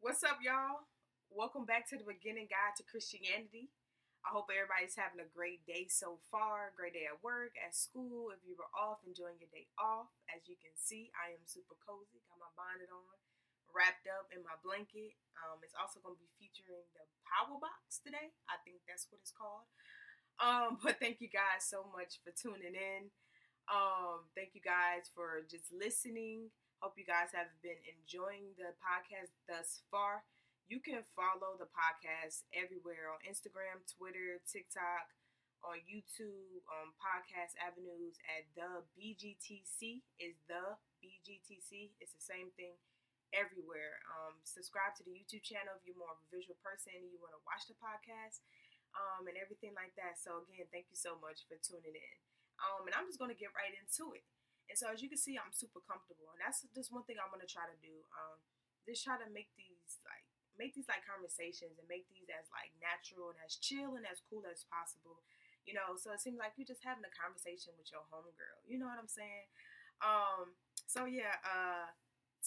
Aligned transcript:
What's 0.00 0.24
up, 0.24 0.40
y'all? 0.40 0.88
Welcome 1.28 1.68
back 1.68 1.84
to 1.92 2.00
the 2.00 2.08
beginning 2.08 2.48
guide 2.48 2.72
to 2.80 2.88
Christianity. 2.88 3.68
I 4.24 4.32
hope 4.32 4.48
everybody's 4.48 4.96
having 4.96 5.20
a 5.20 5.28
great 5.28 5.60
day 5.68 5.92
so 5.92 6.24
far. 6.32 6.72
Great 6.72 6.96
day 6.96 7.04
at 7.04 7.20
work, 7.20 7.52
at 7.60 7.76
school. 7.76 8.32
If 8.32 8.40
you 8.48 8.56
were 8.56 8.72
off, 8.72 9.04
enjoying 9.04 9.36
your 9.36 9.52
day 9.52 9.68
off. 9.76 10.08
As 10.32 10.48
you 10.48 10.56
can 10.56 10.72
see, 10.72 11.12
I 11.12 11.36
am 11.36 11.44
super 11.44 11.76
cozy. 11.84 12.24
Got 12.32 12.40
my 12.40 12.48
bonnet 12.56 12.88
on, 12.88 13.20
wrapped 13.76 14.08
up 14.08 14.32
in 14.32 14.40
my 14.40 14.56
blanket. 14.64 15.20
Um, 15.36 15.60
it's 15.60 15.76
also 15.76 16.00
going 16.00 16.16
to 16.16 16.24
be 16.24 16.32
featuring 16.40 16.88
the 16.96 17.04
Power 17.28 17.60
Box 17.60 18.00
today. 18.00 18.32
I 18.48 18.56
think 18.64 18.80
that's 18.88 19.04
what 19.12 19.20
it's 19.20 19.36
called. 19.36 19.68
Um, 20.40 20.80
but 20.84 20.96
thank 20.96 21.20
you 21.20 21.28
guys 21.28 21.68
so 21.68 21.84
much 21.92 22.24
for 22.24 22.32
tuning 22.32 22.72
in. 22.72 23.12
Um, 23.68 24.32
thank 24.32 24.56
you 24.56 24.64
guys 24.64 25.12
for 25.12 25.44
just 25.44 25.68
listening. 25.68 26.56
Hope 26.80 26.96
you 26.96 27.04
guys 27.04 27.28
have 27.36 27.52
been 27.60 27.76
enjoying 27.84 28.56
the 28.56 28.72
podcast 28.80 29.36
thus 29.44 29.84
far. 29.92 30.24
You 30.64 30.80
can 30.80 31.04
follow 31.12 31.60
the 31.60 31.68
podcast 31.68 32.48
everywhere 32.56 33.12
on 33.12 33.20
Instagram, 33.20 33.84
Twitter, 33.84 34.40
TikTok, 34.48 35.12
on 35.60 35.84
YouTube, 35.84 36.64
on 36.72 36.96
podcast 36.96 37.52
avenues 37.60 38.16
at 38.32 38.48
the 38.56 38.80
BGTC 38.96 40.00
is 40.16 40.40
the 40.48 40.80
BGTC. 41.04 41.92
It's 42.00 42.16
the 42.16 42.24
same 42.24 42.48
thing 42.56 42.80
everywhere. 43.36 44.00
Um, 44.16 44.40
subscribe 44.40 44.96
to 44.96 45.04
the 45.04 45.12
YouTube 45.12 45.44
channel 45.44 45.76
if 45.76 45.84
you're 45.84 46.00
more 46.00 46.16
of 46.16 46.24
a 46.24 46.32
visual 46.32 46.56
person 46.64 46.96
and 46.96 47.12
you 47.12 47.20
want 47.20 47.36
to 47.36 47.44
watch 47.44 47.68
the 47.68 47.76
podcast 47.76 48.40
um, 48.96 49.28
and 49.28 49.36
everything 49.36 49.76
like 49.76 49.92
that. 50.00 50.16
So 50.16 50.48
again, 50.48 50.72
thank 50.72 50.88
you 50.88 50.96
so 50.96 51.20
much 51.20 51.44
for 51.44 51.60
tuning 51.60 51.92
in. 51.92 52.16
Um, 52.56 52.88
and 52.88 52.96
I'm 52.96 53.04
just 53.04 53.20
going 53.20 53.32
to 53.32 53.36
get 53.36 53.52
right 53.52 53.72
into 53.76 54.16
it. 54.16 54.24
And 54.70 54.78
so 54.78 54.86
as 54.86 55.02
you 55.02 55.10
can 55.10 55.18
see, 55.18 55.34
I'm 55.34 55.50
super 55.50 55.82
comfortable, 55.82 56.30
and 56.30 56.38
that's 56.38 56.62
just 56.70 56.94
one 56.94 57.02
thing 57.02 57.18
I'm 57.18 57.34
gonna 57.34 57.50
try 57.50 57.66
to 57.66 57.78
do. 57.82 58.06
Um, 58.14 58.38
just 58.86 59.02
try 59.02 59.18
to 59.18 59.26
make 59.34 59.50
these 59.58 59.98
like 60.06 60.30
make 60.54 60.78
these 60.78 60.86
like 60.86 61.02
conversations 61.02 61.74
and 61.74 61.90
make 61.90 62.06
these 62.06 62.30
as 62.30 62.46
like 62.54 62.70
natural 62.78 63.34
and 63.34 63.40
as 63.42 63.58
chill 63.58 63.98
and 63.98 64.06
as 64.06 64.22
cool 64.30 64.46
as 64.46 64.62
possible. 64.70 65.26
You 65.66 65.74
know, 65.74 65.98
so 65.98 66.14
it 66.14 66.22
seems 66.22 66.38
like 66.38 66.54
you're 66.54 66.70
just 66.70 66.86
having 66.86 67.04
a 67.04 67.12
conversation 67.12 67.74
with 67.76 67.90
your 67.90 68.06
homegirl. 68.14 68.62
You 68.64 68.78
know 68.78 68.86
what 68.86 68.96
I'm 68.96 69.10
saying? 69.10 69.50
Um, 70.00 70.54
so 70.86 71.04
yeah, 71.04 71.36
uh, 71.44 71.90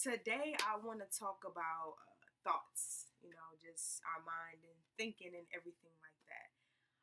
today 0.00 0.56
I 0.64 0.80
want 0.80 1.04
to 1.04 1.08
talk 1.12 1.44
about 1.44 2.00
uh, 2.00 2.24
thoughts. 2.40 3.12
You 3.20 3.36
know, 3.36 3.52
just 3.60 4.00
our 4.16 4.24
mind 4.24 4.64
and 4.64 4.80
thinking 4.96 5.36
and 5.36 5.44
everything 5.52 5.92
like 6.00 6.20
that. 6.32 6.48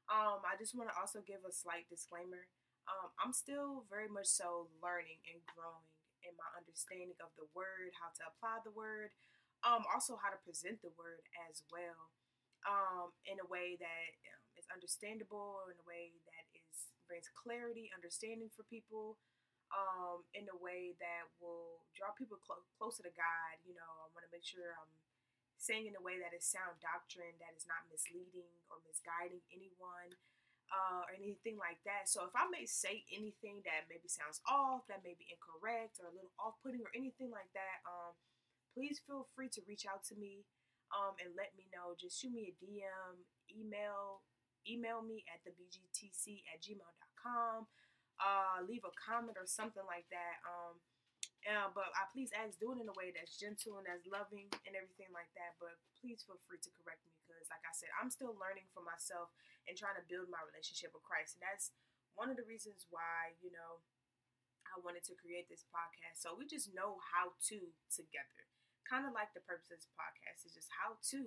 Um, 0.10 0.42
I 0.44 0.58
just 0.58 0.74
want 0.74 0.90
to 0.92 0.96
also 0.98 1.22
give 1.24 1.46
a 1.46 1.54
slight 1.54 1.88
disclaimer 1.88 2.50
um, 2.90 3.10
I'm 3.22 3.34
still 3.34 3.86
very 3.90 4.10
much 4.10 4.30
so 4.30 4.70
learning 4.82 5.22
and 5.30 5.40
growing 5.54 5.86
in 6.26 6.34
my 6.38 6.50
understanding 6.58 7.18
of 7.22 7.34
the 7.38 7.50
word, 7.58 7.94
how 7.98 8.14
to 8.14 8.24
apply 8.30 8.62
the 8.62 8.74
word, 8.74 9.10
um, 9.66 9.86
also 9.90 10.18
how 10.22 10.30
to 10.30 10.40
present 10.46 10.82
the 10.82 10.94
word 10.98 11.22
as 11.50 11.66
well, 11.74 12.10
um, 12.70 13.10
in 13.26 13.42
a 13.42 13.48
way 13.50 13.78
that 13.82 14.10
um, 14.30 14.44
is 14.58 14.66
understandable, 14.70 15.66
in 15.70 15.78
a 15.82 15.88
way 15.88 16.14
that 16.30 16.46
is 16.54 16.90
brings 17.10 17.28
clarity, 17.36 17.92
understanding 17.92 18.48
for 18.54 18.64
people, 18.72 19.20
um, 19.76 20.24
in 20.32 20.48
a 20.48 20.58
way 20.64 20.96
that 21.02 21.28
will 21.44 21.84
draw 21.98 22.14
people 22.16 22.40
clo- 22.40 22.64
closer 22.80 23.04
to 23.04 23.12
God. 23.12 23.54
You 23.68 23.76
know, 23.76 23.92
I 24.06 24.08
want 24.16 24.24
to 24.24 24.32
make 24.32 24.46
sure 24.48 24.78
I'm 24.80 24.94
saying 25.60 25.86
in 25.92 25.96
a 25.98 26.04
way 26.04 26.18
that 26.24 26.32
is 26.34 26.48
sound 26.48 26.80
doctrine, 26.82 27.36
that 27.44 27.54
is 27.58 27.68
not 27.68 27.84
misleading 27.92 28.52
or 28.72 28.80
misguiding 28.88 29.44
anyone 29.52 30.16
uh, 30.72 31.04
or 31.04 31.12
anything 31.20 31.60
like 31.60 31.84
that. 31.84 32.08
So 32.08 32.24
if 32.24 32.34
I 32.34 32.48
may 32.48 32.64
say 32.64 33.04
anything 33.12 33.60
that 33.68 33.92
maybe 33.92 34.08
sounds 34.08 34.40
off, 34.48 34.88
that 34.88 35.04
may 35.04 35.14
be 35.20 35.28
incorrect 35.28 36.00
or 36.00 36.08
a 36.10 36.16
little 36.16 36.32
off-putting 36.40 36.82
or 36.82 36.92
anything 36.96 37.28
like 37.30 37.52
that, 37.52 37.84
um, 37.84 38.16
please 38.72 39.04
feel 39.04 39.28
free 39.36 39.52
to 39.52 39.62
reach 39.68 39.84
out 39.84 40.02
to 40.08 40.16
me 40.16 40.48
um, 40.96 41.16
and 41.20 41.36
let 41.36 41.52
me 41.60 41.68
know. 41.76 41.92
Just 42.00 42.20
shoot 42.20 42.32
me 42.32 42.52
a 42.52 42.56
DM, 42.60 43.20
email, 43.52 44.24
email 44.64 45.04
me 45.04 45.28
at 45.28 45.44
the 45.44 45.52
bgtc 45.52 46.44
at 46.52 46.64
gmail.com. 46.64 47.68
Uh, 48.22 48.62
leave 48.70 48.86
a 48.86 48.94
comment 48.96 49.36
or 49.36 49.50
something 49.50 49.84
like 49.90 50.06
that. 50.14 50.40
Um, 50.46 50.78
uh, 51.50 51.74
but 51.74 51.90
I 51.98 52.06
please 52.14 52.30
ask, 52.38 52.62
do 52.62 52.70
it 52.74 52.82
in 52.82 52.86
a 52.86 52.94
way 52.94 53.10
that's 53.10 53.34
gentle 53.34 53.82
and 53.82 53.86
that's 53.90 54.06
loving 54.06 54.50
and 54.70 54.78
everything 54.78 55.10
like 55.10 55.30
that. 55.34 55.58
But 55.58 55.82
please 55.98 56.22
feel 56.22 56.38
free 56.46 56.62
to 56.62 56.72
correct 56.78 57.02
me 57.06 57.18
because, 57.26 57.50
like 57.50 57.66
I 57.66 57.74
said, 57.74 57.90
I'm 57.98 58.14
still 58.14 58.38
learning 58.38 58.70
for 58.70 58.86
myself 58.86 59.34
and 59.66 59.74
trying 59.74 59.98
to 59.98 60.06
build 60.06 60.30
my 60.30 60.42
relationship 60.46 60.94
with 60.94 61.02
Christ. 61.02 61.38
And 61.38 61.44
that's 61.46 61.74
one 62.14 62.30
of 62.30 62.38
the 62.38 62.46
reasons 62.46 62.86
why, 62.94 63.34
you 63.42 63.50
know, 63.50 63.82
I 64.70 64.80
wanted 64.86 65.04
to 65.10 65.18
create 65.18 65.50
this 65.50 65.66
podcast. 65.68 66.22
So 66.22 66.38
we 66.38 66.46
just 66.46 66.72
know 66.72 67.02
how 67.02 67.34
to 67.52 67.58
together. 67.90 68.46
Kind 68.86 69.10
of 69.10 69.16
like 69.16 69.34
the 69.34 69.44
purpose 69.44 69.68
of 69.74 69.82
this 69.82 69.90
podcast 69.98 70.46
is 70.46 70.54
just 70.54 70.70
how 70.72 71.02
to, 71.16 71.22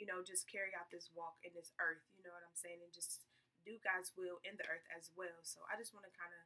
you 0.00 0.06
know, 0.08 0.24
just 0.24 0.48
carry 0.48 0.72
out 0.72 0.88
this 0.88 1.12
walk 1.12 1.38
in 1.44 1.52
this 1.52 1.76
earth. 1.78 2.02
You 2.16 2.24
know 2.24 2.32
what 2.34 2.46
I'm 2.46 2.56
saying? 2.58 2.80
And 2.80 2.90
just 2.94 3.26
do 3.66 3.76
God's 3.84 4.14
will 4.16 4.40
in 4.46 4.56
the 4.56 4.66
earth 4.66 4.86
as 4.94 5.12
well. 5.12 5.44
So 5.44 5.60
I 5.68 5.76
just 5.76 5.92
want 5.92 6.06
to 6.08 6.14
kind 6.14 6.32
of 6.32 6.42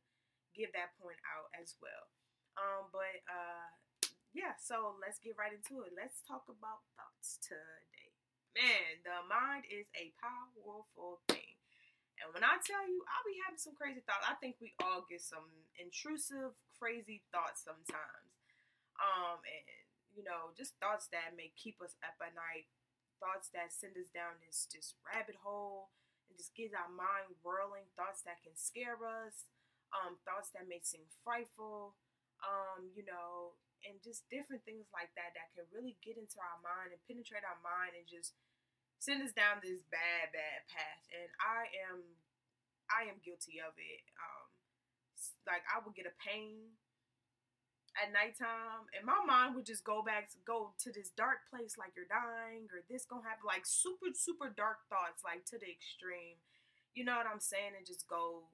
give 0.52 0.72
that 0.76 0.96
point 1.00 1.20
out 1.24 1.48
as 1.56 1.76
well. 1.80 2.12
Um, 2.56 2.88
but 2.92 3.16
uh, 3.28 3.68
yeah, 4.32 4.56
so 4.60 4.96
let's 5.00 5.20
get 5.20 5.36
right 5.36 5.52
into 5.52 5.84
it. 5.84 5.92
Let's 5.96 6.20
talk 6.24 6.48
about 6.48 6.84
thoughts 6.96 7.40
today. 7.40 8.12
Man, 8.52 9.00
the 9.04 9.24
mind 9.28 9.64
is 9.68 9.88
a 9.96 10.12
powerful 10.20 11.24
thing. 11.28 11.56
And 12.20 12.30
when 12.36 12.44
I 12.44 12.60
tell 12.60 12.84
you, 12.84 13.00
I'll 13.08 13.26
be 13.26 13.40
having 13.42 13.58
some 13.58 13.74
crazy 13.74 14.04
thoughts. 14.04 14.28
I 14.28 14.36
think 14.38 14.60
we 14.60 14.76
all 14.78 15.08
get 15.08 15.24
some 15.24 15.48
intrusive, 15.80 16.52
crazy 16.76 17.24
thoughts 17.32 17.64
sometimes. 17.64 18.28
Um, 19.00 19.40
and 19.42 19.64
you 20.12 20.22
know, 20.22 20.52
just 20.52 20.76
thoughts 20.76 21.08
that 21.10 21.32
may 21.34 21.50
keep 21.56 21.80
us 21.80 21.96
up 22.04 22.20
at 22.20 22.36
night, 22.36 22.68
thoughts 23.16 23.48
that 23.56 23.72
send 23.72 23.96
us 23.96 24.12
down 24.12 24.36
this 24.44 24.68
just 24.68 25.00
rabbit 25.00 25.40
hole 25.40 25.88
and 26.28 26.36
just 26.36 26.52
get 26.52 26.76
our 26.76 26.92
mind 26.92 27.32
whirling, 27.40 27.88
thoughts 27.96 28.20
that 28.28 28.44
can 28.44 28.52
scare 28.54 29.00
us, 29.00 29.48
um, 29.92 30.20
thoughts 30.24 30.52
that 30.52 30.68
may 30.68 30.84
seem 30.84 31.08
frightful, 31.24 31.96
um, 32.42 32.90
you 32.94 33.06
know, 33.06 33.56
and 33.82 33.98
just 34.02 34.26
different 34.30 34.62
things 34.62 34.86
like 34.94 35.10
that 35.18 35.34
that 35.34 35.50
can 35.54 35.66
really 35.74 35.98
get 36.02 36.14
into 36.14 36.38
our 36.38 36.58
mind 36.62 36.94
and 36.94 37.02
penetrate 37.06 37.42
our 37.42 37.58
mind 37.62 37.98
and 37.98 38.06
just 38.06 38.34
send 39.02 39.18
us 39.22 39.34
down 39.34 39.58
this 39.58 39.82
bad, 39.90 40.30
bad 40.30 40.62
path. 40.70 41.02
And 41.10 41.30
I 41.42 41.66
am, 41.90 41.98
I 42.86 43.10
am 43.10 43.18
guilty 43.22 43.58
of 43.58 43.74
it. 43.74 44.02
Um, 44.14 44.46
like 45.46 45.66
I 45.66 45.82
would 45.82 45.94
get 45.94 46.06
a 46.06 46.14
pain 46.22 46.78
at 47.98 48.08
nighttime, 48.08 48.88
and 48.96 49.04
my 49.04 49.20
mind 49.20 49.52
would 49.52 49.68
just 49.68 49.84
go 49.84 50.00
back, 50.00 50.32
go 50.48 50.72
to 50.80 50.88
this 50.88 51.12
dark 51.12 51.44
place, 51.52 51.76
like 51.76 51.92
you're 51.92 52.08
dying, 52.08 52.64
or 52.72 52.80
this 52.88 53.04
gonna 53.04 53.26
happen, 53.26 53.44
like 53.44 53.68
super, 53.68 54.16
super 54.16 54.48
dark 54.48 54.88
thoughts, 54.88 55.20
like 55.20 55.44
to 55.52 55.60
the 55.60 55.68
extreme. 55.68 56.40
You 56.96 57.04
know 57.04 57.16
what 57.16 57.28
I'm 57.28 57.40
saying? 57.42 57.76
And 57.76 57.84
just 57.84 58.08
go 58.08 58.48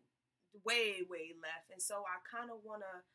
way, 0.66 1.06
way 1.06 1.38
left. 1.38 1.70
And 1.70 1.82
so 1.82 2.02
I 2.02 2.18
kind 2.26 2.50
of 2.50 2.66
wanna 2.66 3.06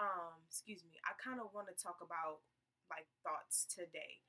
um, 0.00 0.40
excuse 0.48 0.84
me, 0.84 0.96
I 1.04 1.12
kind 1.20 1.40
of 1.40 1.52
want 1.52 1.68
to 1.68 1.76
talk 1.76 2.00
about 2.00 2.44
like 2.88 3.08
thoughts 3.24 3.64
today. 3.68 4.20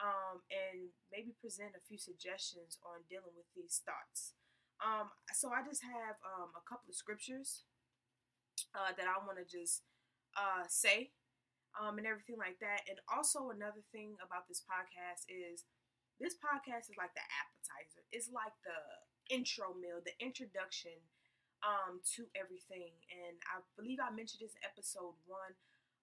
Um, 0.00 0.40
and 0.48 0.88
maybe 1.12 1.36
present 1.36 1.76
a 1.76 1.82
few 1.84 2.00
suggestions 2.00 2.80
on 2.88 3.04
dealing 3.04 3.36
with 3.36 3.44
these 3.52 3.84
thoughts. 3.84 4.32
Um, 4.80 5.12
so 5.36 5.52
I 5.52 5.60
just 5.60 5.84
have 5.84 6.16
um, 6.24 6.56
a 6.56 6.64
couple 6.64 6.88
of 6.88 6.96
scriptures 6.96 7.68
uh, 8.72 8.96
that 8.96 9.04
I 9.04 9.20
want 9.28 9.36
to 9.36 9.44
just 9.44 9.84
uh, 10.40 10.64
say 10.72 11.12
um, 11.76 12.00
and 12.00 12.06
everything 12.08 12.40
like 12.40 12.58
that. 12.64 12.88
And 12.88 12.96
also 13.12 13.52
another 13.52 13.84
thing 13.92 14.16
about 14.24 14.48
this 14.48 14.64
podcast 14.64 15.28
is 15.28 15.68
this 16.16 16.36
podcast 16.40 16.88
is 16.88 16.96
like 16.96 17.12
the 17.12 17.26
appetizer. 17.36 18.02
It's 18.08 18.32
like 18.32 18.56
the 18.64 18.80
intro 19.28 19.76
meal, 19.76 20.00
the 20.00 20.16
introduction 20.18 20.96
um, 21.62 22.00
to 22.16 22.28
everything. 22.36 22.96
And 23.08 23.36
I 23.48 23.60
believe 23.76 24.00
I 24.00 24.12
mentioned 24.12 24.44
this 24.44 24.56
in 24.56 24.64
episode 24.64 25.16
one. 25.28 25.54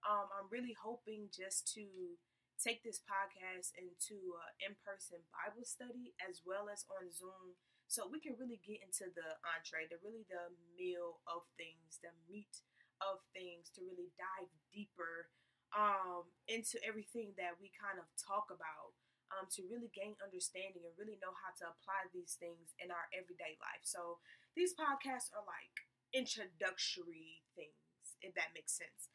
Um, 0.06 0.30
I'm 0.30 0.48
really 0.54 0.78
hoping 0.78 1.30
just 1.34 1.68
to 1.74 2.16
take 2.58 2.82
this 2.82 3.02
podcast 3.06 3.74
into 3.78 4.38
in 4.62 4.74
person 4.82 5.22
Bible 5.30 5.66
study 5.66 6.18
as 6.18 6.42
well 6.42 6.70
as 6.74 6.86
on 6.90 7.14
Zoom 7.14 7.58
so 7.88 8.04
we 8.04 8.20
can 8.20 8.36
really 8.36 8.60
get 8.66 8.84
into 8.84 9.08
the 9.16 9.40
entree, 9.48 9.88
the 9.88 10.02
really 10.04 10.28
the 10.28 10.52
meal 10.76 11.24
of 11.24 11.48
things, 11.56 12.04
the 12.04 12.12
meat 12.28 12.60
of 13.00 13.24
things, 13.32 13.72
to 13.78 13.86
really 13.86 14.12
dive 14.20 14.52
deeper 14.76 15.32
um, 15.72 16.28
into 16.52 16.76
everything 16.84 17.32
that 17.40 17.56
we 17.64 17.72
kind 17.72 17.96
of 17.96 18.08
talk 18.20 18.52
about 18.52 18.92
um, 19.36 19.48
to 19.58 19.68
really 19.68 19.92
gain 19.92 20.16
understanding 20.24 20.84
and 20.88 20.96
really 20.96 21.20
know 21.20 21.36
how 21.36 21.52
to 21.60 21.66
apply 21.68 22.08
these 22.12 22.40
things 22.40 22.74
in 22.80 22.90
our 22.92 23.08
everyday 23.12 23.60
life. 23.60 23.84
So 23.84 24.20
these 24.56 24.74
podcasts 24.74 25.30
are 25.36 25.44
like 25.44 25.76
introductory 26.16 27.44
things, 27.56 28.18
if 28.24 28.34
that 28.36 28.56
makes 28.56 28.76
sense. 28.76 29.12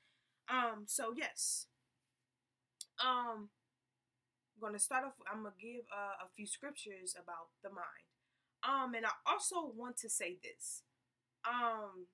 Um, 0.48 0.84
so 0.86 1.14
yes. 1.16 1.66
Um, 3.00 3.48
I'm 4.54 4.60
gonna 4.60 4.78
start 4.78 5.04
off. 5.04 5.18
I'm 5.26 5.42
gonna 5.42 5.58
give 5.58 5.88
uh, 5.90 6.22
a 6.22 6.28
few 6.36 6.46
scriptures 6.46 7.16
about 7.16 7.50
the 7.64 7.70
mind. 7.70 8.06
Um, 8.62 8.94
and 8.94 9.06
I 9.06 9.14
also 9.26 9.74
want 9.74 9.96
to 10.06 10.08
say 10.10 10.38
this. 10.38 10.86
Um, 11.42 12.06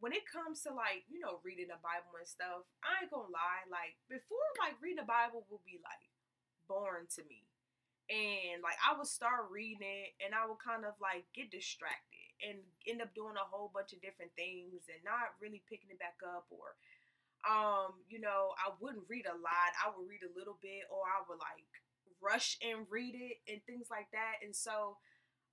when 0.00 0.12
it 0.12 0.28
comes 0.28 0.64
to 0.64 0.72
like 0.72 1.04
you 1.08 1.20
know 1.20 1.40
reading 1.44 1.68
the 1.72 1.80
Bible 1.80 2.16
and 2.18 2.28
stuff, 2.28 2.68
I 2.84 3.04
ain't 3.04 3.12
gonna 3.12 3.32
lie. 3.32 3.64
Like 3.70 3.96
before, 4.08 4.44
like 4.60 4.76
reading 4.80 5.00
the 5.00 5.08
Bible 5.08 5.46
will 5.48 5.64
be 5.64 5.80
like 5.80 6.04
boring 6.70 7.10
to 7.18 7.22
me. 7.26 7.42
And 8.10 8.62
like 8.62 8.78
I 8.82 8.94
would 8.98 9.10
start 9.10 9.50
reading 9.50 9.82
it 9.82 10.14
and 10.22 10.34
I 10.34 10.46
would 10.46 10.62
kind 10.62 10.86
of 10.86 10.94
like 11.02 11.26
get 11.34 11.50
distracted 11.50 12.30
and 12.42 12.58
end 12.86 13.02
up 13.02 13.14
doing 13.14 13.38
a 13.38 13.46
whole 13.50 13.70
bunch 13.74 13.94
of 13.94 14.02
different 14.02 14.34
things 14.38 14.86
and 14.90 15.02
not 15.06 15.38
really 15.42 15.62
picking 15.70 15.90
it 15.90 15.98
back 16.02 16.18
up 16.22 16.46
or 16.50 16.74
um, 17.48 18.04
you 18.12 18.20
know, 18.20 18.52
I 18.60 18.72
wouldn't 18.80 19.08
read 19.08 19.24
a 19.24 19.36
lot. 19.38 19.70
I 19.80 19.88
would 19.96 20.04
read 20.04 20.20
a 20.26 20.36
little 20.36 20.58
bit 20.60 20.84
or 20.92 21.08
I 21.08 21.24
would 21.24 21.40
like 21.40 21.64
rush 22.20 22.60
and 22.60 22.84
read 22.92 23.16
it 23.16 23.40
and 23.48 23.64
things 23.64 23.88
like 23.88 24.12
that. 24.12 24.44
And 24.44 24.54
so 24.54 25.00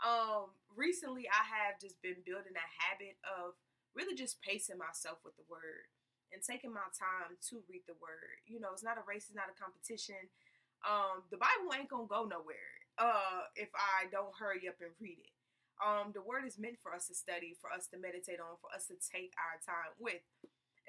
um 0.05 0.53
recently 0.77 1.25
I 1.27 1.43
have 1.43 1.81
just 1.81 1.97
been 2.05 2.21
building 2.23 2.53
a 2.53 2.67
habit 2.85 3.17
of 3.25 3.57
really 3.97 4.13
just 4.15 4.41
pacing 4.45 4.77
myself 4.77 5.19
with 5.25 5.33
the 5.35 5.47
word 5.49 5.89
and 6.31 6.43
taking 6.43 6.69
my 6.75 6.85
time 6.93 7.35
to 7.49 7.63
read 7.71 7.87
the 7.87 7.97
word. 7.97 8.43
You 8.45 8.59
know, 8.61 8.71
it's 8.75 8.83
not 8.85 8.99
a 8.99 9.05
race, 9.07 9.31
it's 9.31 9.37
not 9.39 9.49
a 9.49 9.57
competition 9.57 10.29
um, 10.85 11.25
the 11.33 11.39
Bible 11.41 11.73
ain't 11.73 11.89
gonna 11.89 12.09
go 12.09 12.25
nowhere 12.25 12.73
uh, 12.97 13.49
if 13.55 13.69
I 13.73 14.09
don't 14.09 14.33
hurry 14.37 14.65
up 14.69 14.77
and 14.81 14.93
read 15.01 15.17
it. 15.21 15.33
Um, 15.77 16.09
the 16.09 16.25
word 16.25 16.45
is 16.45 16.57
meant 16.57 16.81
for 16.81 16.89
us 16.93 17.05
to 17.09 17.15
study, 17.15 17.53
for 17.61 17.69
us 17.69 17.85
to 17.93 18.01
meditate 18.01 18.41
on, 18.41 18.57
for 18.57 18.73
us 18.73 18.89
to 18.89 18.97
take 18.97 19.37
our 19.37 19.61
time 19.61 19.93
with. 20.01 20.25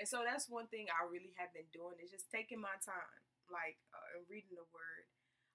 And 0.00 0.08
so 0.08 0.24
that's 0.24 0.48
one 0.48 0.70
thing 0.72 0.88
I 0.88 1.04
really 1.04 1.36
have 1.36 1.52
been 1.52 1.68
doing 1.74 2.00
is 2.00 2.08
just 2.08 2.32
taking 2.32 2.60
my 2.60 2.72
time, 2.80 3.20
like 3.52 3.76
uh, 3.92 4.24
reading 4.32 4.56
the 4.56 4.64
word. 4.72 5.04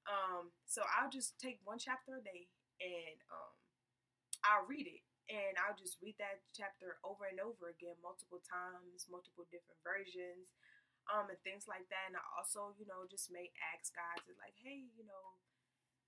Um, 0.05 0.53
so 0.67 0.85
I'll 0.85 1.09
just 1.09 1.39
take 1.41 1.63
one 1.63 1.81
chapter 1.81 2.19
a 2.19 2.21
day 2.21 2.51
and 2.83 3.17
um, 3.31 3.53
I'll 4.45 4.67
read 4.67 4.85
it 4.85 5.01
and 5.31 5.55
I'll 5.63 5.79
just 5.79 5.97
read 6.03 6.19
that 6.19 6.43
chapter 6.51 6.99
over 7.07 7.25
and 7.25 7.39
over 7.39 7.71
again, 7.71 7.95
multiple 8.03 8.43
times, 8.43 9.07
multiple 9.07 9.47
different 9.49 9.79
versions 9.81 10.51
um, 11.11 11.27
and 11.27 11.39
things 11.43 11.67
like 11.67 11.87
that. 11.91 12.11
And 12.11 12.17
I 12.19 12.23
also, 12.37 12.75
you 12.79 12.87
know, 12.87 13.03
just 13.09 13.31
may 13.31 13.51
ask 13.75 13.91
God 13.91 14.19
to 14.23 14.31
like, 14.39 14.55
hey, 14.59 14.87
you 14.95 15.03
know, 15.03 15.25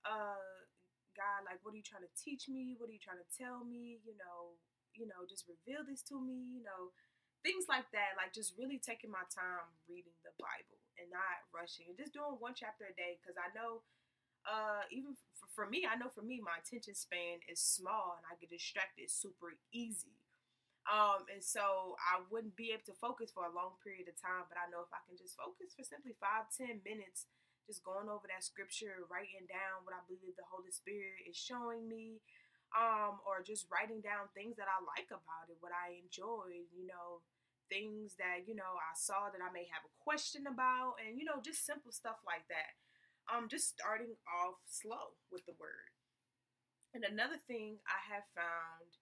uh, 0.08 0.68
God, 1.16 1.48
like, 1.48 1.64
what 1.64 1.74
are 1.74 1.80
you 1.80 1.88
trying 1.88 2.06
to 2.06 2.14
teach 2.20 2.48
me? 2.52 2.76
What 2.76 2.92
are 2.92 2.96
you 2.96 3.02
trying 3.02 3.24
to 3.24 3.32
tell 3.32 3.64
me? 3.64 4.04
You 4.04 4.16
know, 4.20 4.60
you 4.96 5.08
know, 5.08 5.24
just 5.28 5.48
reveal 5.48 5.84
this 5.88 6.04
to 6.12 6.20
me. 6.20 6.44
You 6.52 6.64
know, 6.64 6.92
things 7.44 7.68
like 7.72 7.88
that. 7.96 8.20
Like, 8.20 8.36
just 8.36 8.56
really 8.60 8.80
taking 8.80 9.12
my 9.12 9.24
time 9.32 9.68
reading 9.88 10.16
the 10.28 10.36
Bible 10.36 10.80
and 11.00 11.08
not 11.12 11.48
rushing 11.56 11.88
and 11.92 11.98
just 12.00 12.16
doing 12.16 12.36
one 12.40 12.56
chapter 12.56 12.88
a 12.88 12.96
day. 12.96 13.16
Because 13.20 13.40
I 13.40 13.52
know, 13.56 13.84
uh, 14.44 14.84
even 14.92 15.16
for, 15.40 15.48
for 15.52 15.66
me, 15.68 15.88
I 15.88 15.96
know 15.96 16.12
for 16.12 16.24
me, 16.24 16.44
my 16.44 16.60
attention 16.60 16.94
span 16.96 17.40
is 17.48 17.64
small 17.64 18.20
and 18.20 18.26
I 18.28 18.36
get 18.38 18.52
distracted 18.52 19.08
super 19.08 19.56
easy. 19.72 20.20
Um, 20.86 21.26
and 21.34 21.42
so 21.42 21.98
I 21.98 22.22
wouldn't 22.30 22.54
be 22.54 22.70
able 22.70 22.86
to 22.86 23.02
focus 23.02 23.34
for 23.34 23.50
a 23.50 23.56
long 23.58 23.82
period 23.82 24.06
of 24.06 24.22
time, 24.22 24.46
but 24.46 24.62
I 24.62 24.70
know 24.70 24.86
if 24.86 24.94
I 24.94 25.02
can 25.10 25.18
just 25.18 25.34
focus 25.34 25.74
for 25.74 25.82
simply 25.82 26.14
five, 26.22 26.46
ten 26.54 26.86
minutes, 26.86 27.26
just 27.66 27.82
going 27.82 28.06
over 28.06 28.30
that 28.30 28.46
scripture, 28.46 29.02
writing 29.10 29.50
down 29.50 29.82
what 29.82 29.98
I 29.98 30.06
believe 30.06 30.38
the 30.38 30.46
Holy 30.46 30.70
Spirit 30.70 31.26
is 31.26 31.34
showing 31.34 31.90
me, 31.90 32.22
um, 32.78 33.18
or 33.26 33.42
just 33.42 33.66
writing 33.74 34.06
down 34.06 34.30
things 34.38 34.62
that 34.62 34.70
I 34.70 34.78
like 34.86 35.10
about 35.10 35.50
it, 35.50 35.58
what 35.58 35.74
I 35.74 35.98
enjoyed, 35.98 36.70
you 36.70 36.86
know, 36.86 37.26
things 37.66 38.14
that, 38.22 38.46
you 38.46 38.54
know, 38.54 38.78
I 38.78 38.94
saw 38.94 39.34
that 39.34 39.42
I 39.42 39.50
may 39.50 39.66
have 39.74 39.82
a 39.82 39.98
question 39.98 40.46
about, 40.46 41.02
and, 41.02 41.18
you 41.18 41.26
know, 41.26 41.42
just 41.42 41.66
simple 41.66 41.90
stuff 41.90 42.22
like 42.22 42.46
that. 42.54 42.78
Um, 43.26 43.50
just 43.50 43.74
starting 43.74 44.14
off 44.30 44.62
slow 44.70 45.18
with 45.34 45.50
the 45.50 45.58
word. 45.58 45.90
And 46.94 47.02
another 47.02 47.42
thing 47.42 47.82
I 47.90 47.98
have 48.14 48.30
found 48.38 49.02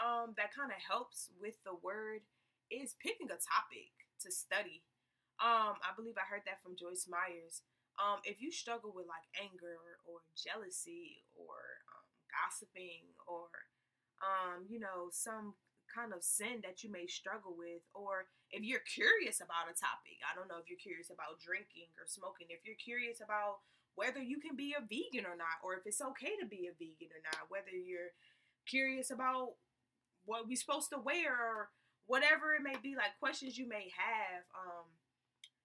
um, 0.00 0.34
that 0.36 0.54
kind 0.54 0.70
of 0.70 0.80
helps 0.80 1.30
with 1.38 1.58
the 1.62 1.76
word 1.78 2.26
is 2.70 2.96
picking 2.98 3.30
a 3.30 3.38
topic 3.38 3.92
to 4.22 4.32
study. 4.32 4.82
Um, 5.42 5.78
I 5.82 5.92
believe 5.94 6.16
I 6.16 6.26
heard 6.26 6.46
that 6.46 6.62
from 6.62 6.78
Joyce 6.78 7.06
Myers. 7.10 7.62
Um, 7.98 8.18
if 8.26 8.42
you 8.42 8.50
struggle 8.50 8.90
with 8.90 9.06
like 9.06 9.26
anger 9.38 10.02
or 10.02 10.22
jealousy 10.34 11.22
or 11.34 11.54
um, 11.90 12.06
gossiping 12.30 13.14
or 13.26 13.50
um, 14.22 14.66
you 14.66 14.82
know 14.82 15.10
some 15.14 15.54
kind 15.94 16.10
of 16.10 16.26
sin 16.26 16.58
that 16.66 16.82
you 16.82 16.90
may 16.90 17.06
struggle 17.06 17.54
with, 17.54 17.86
or 17.94 18.26
if 18.50 18.66
you're 18.66 18.82
curious 18.82 19.38
about 19.38 19.70
a 19.70 19.78
topic, 19.78 20.18
I 20.26 20.34
don't 20.34 20.50
know 20.50 20.58
if 20.58 20.66
you're 20.66 20.80
curious 20.80 21.10
about 21.10 21.38
drinking 21.38 21.94
or 21.94 22.10
smoking, 22.10 22.50
if 22.50 22.66
you're 22.66 22.78
curious 22.78 23.22
about 23.22 23.62
whether 23.94 24.18
you 24.18 24.42
can 24.42 24.58
be 24.58 24.74
a 24.74 24.82
vegan 24.82 25.22
or 25.22 25.38
not, 25.38 25.62
or 25.62 25.78
if 25.78 25.86
it's 25.86 26.02
okay 26.02 26.34
to 26.42 26.46
be 26.50 26.66
a 26.66 26.74
vegan 26.74 27.14
or 27.14 27.22
not, 27.22 27.46
whether 27.46 27.70
you're 27.70 28.10
curious 28.66 29.14
about 29.14 29.54
what 30.24 30.48
we 30.48 30.56
supposed 30.56 30.90
to 30.90 30.98
wear 30.98 31.32
or 31.32 31.70
whatever 32.06 32.52
it 32.52 32.62
may 32.62 32.76
be, 32.82 32.96
like 32.96 33.16
questions 33.20 33.56
you 33.56 33.68
may 33.68 33.88
have. 33.96 34.44
Um, 34.52 34.88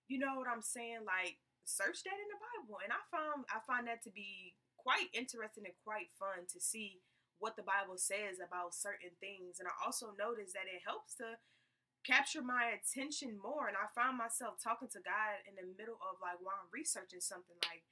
you 0.07 0.19
know 0.19 0.35
what 0.35 0.47
I'm 0.47 0.63
saying? 0.63 1.03
Like 1.05 1.37
search 1.65 2.03
that 2.03 2.17
in 2.17 2.29
the 2.31 2.41
Bible, 2.41 2.81
and 2.81 2.91
I 2.91 3.01
found 3.11 3.45
I 3.53 3.59
find 3.65 3.87
that 3.87 4.01
to 4.03 4.11
be 4.11 4.55
quite 4.77 5.11
interesting 5.13 5.67
and 5.67 5.75
quite 5.85 6.09
fun 6.17 6.47
to 6.49 6.59
see 6.59 7.03
what 7.39 7.55
the 7.55 7.63
Bible 7.63 7.95
says 7.95 8.39
about 8.43 8.75
certain 8.75 9.15
things. 9.19 9.59
And 9.59 9.67
I 9.67 9.75
also 9.83 10.11
noticed 10.15 10.55
that 10.55 10.67
it 10.67 10.83
helps 10.83 11.15
to 11.23 11.39
capture 12.03 12.43
my 12.43 12.75
attention 12.75 13.39
more. 13.39 13.67
And 13.67 13.79
I 13.79 13.87
find 13.95 14.15
myself 14.15 14.59
talking 14.59 14.91
to 14.91 15.03
God 15.03 15.43
in 15.47 15.55
the 15.55 15.67
middle 15.75 15.99
of 16.03 16.19
like 16.19 16.39
while 16.43 16.59
I'm 16.59 16.71
researching 16.71 17.23
something 17.23 17.55
like, 17.67 17.87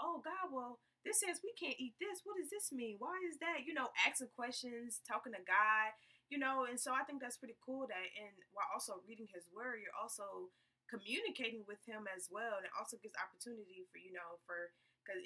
oh 0.00 0.20
God, 0.20 0.52
well, 0.52 0.80
this 1.02 1.20
says 1.20 1.42
we 1.42 1.54
can't 1.58 1.78
eat 1.78 1.98
this. 1.98 2.22
What 2.22 2.38
does 2.38 2.50
this 2.50 2.70
mean? 2.70 2.96
Why 3.02 3.18
is 3.26 3.42
that? 3.42 3.66
You 3.66 3.74
know, 3.74 3.90
asking 4.06 4.34
questions, 4.34 5.02
talking 5.02 5.34
to 5.34 5.42
God, 5.42 5.92
you 6.30 6.38
know, 6.38 6.64
and 6.64 6.78
so 6.78 6.94
I 6.94 7.02
think 7.04 7.20
that's 7.20 7.36
pretty 7.36 7.58
cool 7.60 7.90
that 7.90 8.06
and 8.16 8.32
while 8.54 8.70
also 8.70 9.02
reading 9.04 9.28
his 9.30 9.50
word, 9.50 9.82
you're 9.82 9.98
also 9.98 10.50
communicating 10.88 11.64
with 11.64 11.80
him 11.88 12.04
as 12.12 12.28
well. 12.28 12.60
And 12.60 12.68
it 12.68 12.74
also 12.76 13.00
gives 13.00 13.16
opportunity 13.16 13.88
for, 13.88 13.98
you 13.98 14.12
know, 14.12 14.38
for 14.46 14.76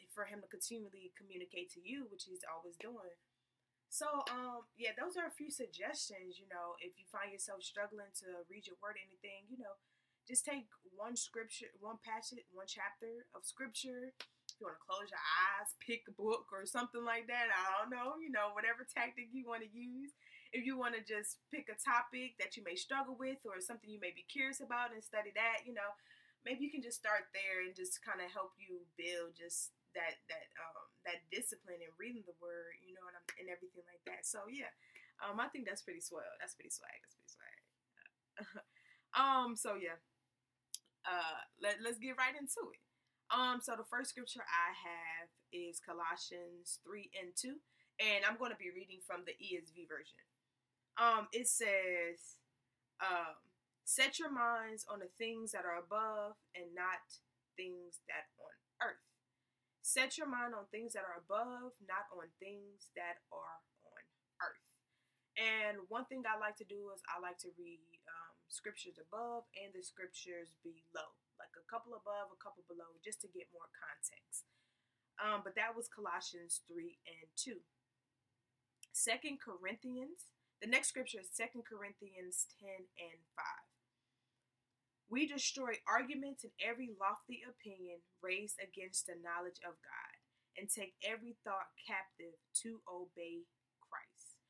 for 0.09 0.25
him 0.25 0.41
to 0.41 0.49
continually 0.49 1.13
communicate 1.21 1.69
to 1.77 1.85
you, 1.85 2.09
which 2.09 2.25
he's 2.25 2.41
always 2.49 2.81
doing. 2.81 3.21
So, 3.93 4.25
um, 4.33 4.67
yeah, 4.75 4.97
those 4.97 5.21
are 5.21 5.29
a 5.29 5.39
few 5.39 5.53
suggestions. 5.53 6.41
You 6.41 6.49
know, 6.49 6.81
if 6.81 6.97
you 6.97 7.05
find 7.07 7.29
yourself 7.29 7.61
struggling 7.63 8.11
to 8.25 8.43
read 8.49 8.67
your 8.67 8.81
word 8.81 8.97
or 8.97 9.05
anything, 9.05 9.47
you 9.53 9.61
know, 9.61 9.77
just 10.27 10.49
take 10.49 10.67
one 10.91 11.15
scripture, 11.15 11.71
one 11.79 12.01
passage, 12.03 12.43
one 12.51 12.67
chapter 12.67 13.29
of 13.37 13.47
scripture, 13.47 14.17
you 14.59 14.67
want 14.69 14.79
to 14.81 14.85
close 14.87 15.09
your 15.09 15.21
eyes, 15.21 15.71
pick 15.83 16.05
a 16.09 16.15
book 16.15 16.49
or 16.53 16.65
something 16.67 17.05
like 17.05 17.27
that. 17.29 17.49
I 17.53 17.81
don't 17.81 17.93
know, 17.93 18.17
you 18.21 18.31
know, 18.33 18.53
whatever 18.57 18.85
tactic 18.89 19.31
you 19.33 19.47
want 19.49 19.63
to 19.65 19.71
use. 19.71 20.13
If 20.55 20.65
you 20.65 20.79
want 20.79 20.95
to 20.97 21.03
just 21.05 21.43
pick 21.53 21.69
a 21.69 21.77
topic 21.77 22.39
that 22.41 22.57
you 22.57 22.63
may 22.65 22.79
struggle 22.79 23.19
with 23.19 23.43
or 23.45 23.59
something 23.61 23.91
you 23.91 24.01
may 24.01 24.15
be 24.15 24.25
curious 24.29 24.63
about 24.63 24.95
and 24.95 25.03
study 25.05 25.35
that, 25.37 25.67
you 25.69 25.75
know, 25.77 25.91
maybe 26.45 26.65
you 26.65 26.71
can 26.73 26.81
just 26.85 26.99
start 27.01 27.29
there 27.35 27.67
and 27.67 27.75
just 27.75 28.01
kind 28.01 28.23
of 28.23 28.31
help 28.31 28.55
you 28.57 28.87
build 28.97 29.35
just 29.37 29.75
that 29.97 30.21
that 30.29 30.47
um 30.61 30.85
that 31.09 31.25
discipline 31.33 31.81
in 31.81 31.91
reading 31.99 32.25
the 32.29 32.37
word, 32.39 32.77
you 32.85 32.93
know, 32.95 33.05
and, 33.11 33.17
and 33.43 33.47
everything 33.51 33.85
like 33.89 34.03
that. 34.07 34.25
So 34.27 34.47
yeah, 34.51 34.71
um, 35.23 35.39
I 35.41 35.49
think 35.49 35.67
that's 35.67 35.83
pretty 35.83 36.03
swell. 36.03 36.27
That's 36.41 36.55
pretty 36.55 36.73
swag. 36.73 36.95
That's 37.03 37.17
pretty 37.17 37.33
swag. 37.33 37.57
um, 39.21 39.57
so 39.57 39.75
yeah, 39.77 39.99
uh, 41.07 41.39
let 41.63 41.77
let's 41.83 41.99
get 41.99 42.17
right 42.19 42.35
into 42.35 42.63
it. 42.73 42.83
Um, 43.31 43.59
so 43.59 43.75
the 43.75 43.89
first 43.91 44.15
scripture 44.15 44.47
I 44.47 44.71
have 44.71 45.27
is 45.51 45.83
Colossians 45.83 46.79
3 46.87 47.11
and 47.19 47.35
2, 47.35 47.59
and 47.99 48.23
I'm 48.23 48.39
going 48.39 48.55
to 48.55 48.61
be 48.61 48.71
reading 48.71 49.03
from 49.03 49.27
the 49.27 49.35
ESV 49.35 49.91
version. 49.91 50.23
Um, 50.95 51.27
it 51.35 51.51
says, 51.51 52.39
um, 53.03 53.35
set 53.83 54.23
your 54.23 54.31
minds 54.31 54.87
on 54.87 55.03
the 55.03 55.11
things 55.19 55.51
that 55.53 55.67
are 55.67 55.83
above 55.83 56.39
and 56.55 56.71
not 56.71 57.03
things 57.59 57.99
that 58.07 58.31
on 58.39 58.55
earth. 58.79 59.03
Set 59.83 60.19
your 60.19 60.31
mind 60.31 60.55
on 60.55 60.71
things 60.71 60.95
that 60.95 61.03
are 61.03 61.19
above, 61.19 61.75
not 61.83 62.07
on 62.15 62.31
things 62.39 62.95
that 62.95 63.27
are 63.35 63.59
on 63.83 64.03
earth. 64.39 64.67
And 65.35 65.83
one 65.91 66.07
thing 66.07 66.23
I 66.27 66.39
like 66.39 66.57
to 66.63 66.69
do 66.69 66.95
is 66.95 67.03
I 67.11 67.19
like 67.19 67.43
to 67.43 67.51
read 67.59 67.83
um, 68.07 68.35
scriptures 68.47 69.03
above 69.03 69.51
and 69.59 69.75
the 69.75 69.83
scriptures 69.83 70.55
below 70.63 71.11
a 71.57 71.67
couple 71.67 71.97
above, 71.97 72.31
a 72.31 72.39
couple 72.39 72.63
below, 72.69 72.97
just 73.03 73.21
to 73.25 73.29
get 73.33 73.51
more 73.53 73.69
context. 73.75 74.47
Um, 75.17 75.41
but 75.41 75.57
that 75.57 75.73
was 75.73 75.89
Colossians 75.89 76.61
3 76.69 77.01
and 77.09 77.29
2. 77.37 77.61
Second 78.93 79.41
Corinthians, 79.41 80.33
the 80.61 80.69
next 80.69 80.93
scripture 80.93 81.21
is 81.21 81.33
Second 81.33 81.65
Corinthians 81.69 82.49
10 82.61 82.69
and 82.97 83.21
5. 83.37 83.45
We 85.09 85.29
destroy 85.29 85.79
arguments 85.87 86.43
and 86.43 86.53
every 86.59 86.91
lofty 86.99 87.47
opinion 87.47 88.03
raised 88.21 88.59
against 88.59 89.07
the 89.07 89.15
knowledge 89.21 89.61
of 89.63 89.79
God, 89.81 90.17
and 90.59 90.67
take 90.69 90.97
every 91.05 91.37
thought 91.45 91.69
captive 91.85 92.35
to 92.65 92.81
obey 92.89 93.45
Christ. 93.79 94.41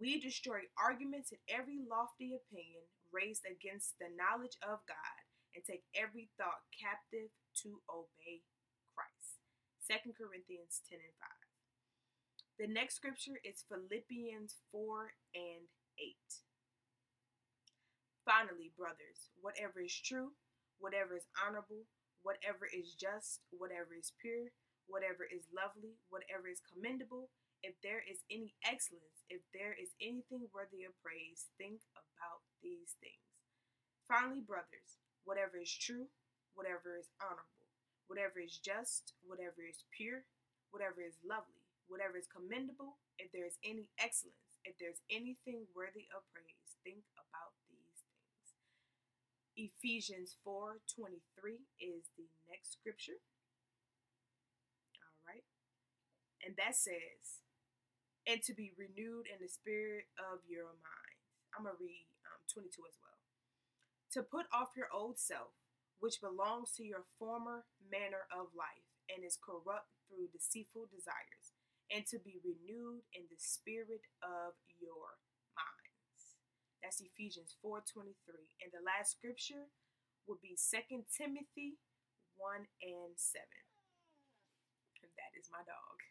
We 0.00 0.18
destroy 0.18 0.64
arguments 0.80 1.30
and 1.30 1.40
every 1.46 1.84
lofty 1.84 2.32
opinion 2.32 2.88
raised 3.12 3.44
against 3.44 4.00
the 4.00 4.08
knowledge 4.16 4.56
of 4.64 4.80
God, 4.88 5.19
and 5.54 5.64
take 5.64 5.84
every 5.94 6.30
thought 6.38 6.66
captive 6.70 7.34
to 7.62 7.82
obey 7.90 8.46
Christ. 8.94 9.42
2 9.90 10.14
Corinthians 10.14 10.82
10 10.86 10.98
and 11.02 11.16
5. 11.18 11.50
The 12.60 12.68
next 12.68 13.00
scripture 13.00 13.40
is 13.42 13.64
Philippians 13.64 14.60
4 14.70 15.16
and 15.34 15.66
8. 15.96 16.14
Finally, 18.22 18.70
brothers, 18.76 19.32
whatever 19.40 19.80
is 19.80 19.96
true, 19.96 20.36
whatever 20.78 21.16
is 21.16 21.26
honorable, 21.40 21.88
whatever 22.22 22.68
is 22.68 22.92
just, 22.94 23.40
whatever 23.50 23.96
is 23.96 24.12
pure, 24.20 24.52
whatever 24.86 25.24
is 25.24 25.48
lovely, 25.50 25.96
whatever 26.12 26.46
is 26.46 26.60
commendable, 26.68 27.32
if 27.64 27.76
there 27.84 28.00
is 28.04 28.24
any 28.32 28.56
excellence, 28.64 29.24
if 29.28 29.44
there 29.52 29.76
is 29.76 29.92
anything 30.00 30.48
worthy 30.52 30.84
of 30.84 30.96
praise, 31.04 31.52
think 31.60 31.84
about 31.92 32.44
these 32.64 32.96
things. 33.00 33.24
Finally, 34.08 34.40
brothers, 34.44 35.00
whatever 35.24 35.58
is 35.60 35.70
true, 35.70 36.08
whatever 36.54 36.96
is 36.98 37.10
honorable, 37.20 37.68
whatever 38.06 38.40
is 38.40 38.58
just, 38.58 39.14
whatever 39.24 39.62
is 39.62 39.84
pure, 39.94 40.24
whatever 40.70 41.02
is 41.02 41.18
lovely, 41.22 41.64
whatever 41.88 42.16
is 42.16 42.30
commendable, 42.30 42.98
if 43.18 43.30
there 43.32 43.46
is 43.46 43.58
any 43.64 43.90
excellence, 43.98 44.60
if 44.64 44.76
there's 44.78 45.02
anything 45.10 45.66
worthy 45.74 46.06
of 46.14 46.24
praise, 46.32 46.78
think 46.84 47.04
about 47.16 47.56
these 47.68 48.04
things. 48.06 48.46
Ephesians 49.56 50.36
4:23 50.44 51.66
is 51.80 52.10
the 52.16 52.28
next 52.48 52.72
scripture. 52.78 53.20
All 55.00 55.20
right. 55.26 55.44
And 56.44 56.56
that 56.56 56.76
says, 56.76 57.44
and 58.26 58.42
to 58.42 58.54
be 58.54 58.72
renewed 58.76 59.26
in 59.26 59.40
the 59.40 59.48
spirit 59.48 60.06
of 60.20 60.40
your 60.46 60.70
mind. 60.84 61.18
I'm 61.56 61.64
going 61.64 61.74
to 61.76 61.82
read 61.82 62.06
um, 62.30 62.40
22 62.46 62.70
as 62.86 62.96
well. 63.02 63.09
To 64.14 64.22
put 64.26 64.46
off 64.50 64.74
your 64.74 64.90
old 64.90 65.18
self, 65.22 65.54
which 66.02 66.20
belongs 66.20 66.72
to 66.74 66.82
your 66.82 67.06
former 67.18 67.62
manner 67.78 68.26
of 68.34 68.50
life 68.58 68.90
and 69.06 69.22
is 69.22 69.38
corrupt 69.38 69.94
through 70.10 70.34
deceitful 70.34 70.90
desires, 70.90 71.54
and 71.94 72.02
to 72.10 72.18
be 72.18 72.42
renewed 72.42 73.06
in 73.14 73.30
the 73.30 73.38
spirit 73.38 74.02
of 74.18 74.58
your 74.82 75.22
minds. 75.54 76.42
That's 76.82 76.98
Ephesians 77.00 77.54
4:23. 77.62 78.50
And 78.58 78.72
the 78.72 78.82
last 78.82 79.12
scripture 79.14 79.70
would 80.26 80.40
be 80.40 80.56
2 80.56 81.06
Timothy 81.06 81.78
1 82.36 82.66
and 82.82 83.14
7. 83.14 83.46
And 85.02 85.12
that 85.14 85.38
is 85.38 85.50
my 85.52 85.62
dog. 85.62 86.02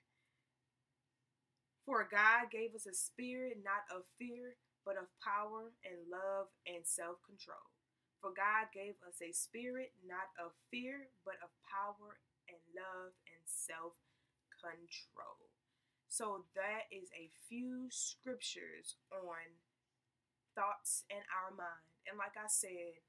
For 1.83 2.07
God 2.07 2.51
gave 2.51 2.75
us 2.75 2.85
a 2.85 2.93
spirit 2.93 3.63
not 3.63 3.83
of 3.91 4.07
fear, 4.17 4.55
but 4.85 4.95
of 4.95 5.09
power 5.19 5.73
and 5.83 6.07
love 6.07 6.47
and 6.65 6.87
self 6.87 7.17
control. 7.25 7.78
For 8.19 8.35
God 8.35 8.67
gave 8.75 8.99
us 9.07 9.23
a 9.23 9.31
spirit 9.31 9.95
not 10.03 10.35
of 10.35 10.51
fear, 10.67 11.07
but 11.23 11.39
of 11.39 11.55
power 11.63 12.19
and 12.51 12.59
love 12.75 13.15
and 13.31 13.43
self 13.47 13.95
control. 14.59 15.47
So 16.11 16.43
that 16.57 16.91
is 16.91 17.07
a 17.15 17.31
few 17.47 17.87
scriptures 17.87 18.99
on 19.13 19.55
thoughts 20.51 21.07
in 21.07 21.23
our 21.31 21.53
mind. 21.55 21.87
And 22.09 22.19
like 22.19 22.35
I 22.35 22.49
said, 22.49 22.99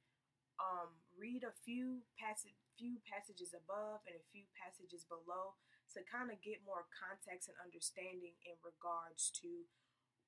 um, 0.60 0.92
read 1.16 1.42
a 1.42 1.56
few 1.64 2.04
passage, 2.20 2.54
few 2.76 3.00
passages 3.08 3.56
above 3.56 4.04
and 4.06 4.14
a 4.14 4.28
few 4.30 4.44
passages 4.54 5.08
below 5.08 5.56
to 5.96 6.04
kind 6.06 6.30
of 6.30 6.38
get 6.44 6.62
more 6.62 6.86
context 6.92 7.50
and 7.50 7.58
understanding 7.58 8.36
in 8.46 8.54
regards 8.62 9.32
to 9.42 9.66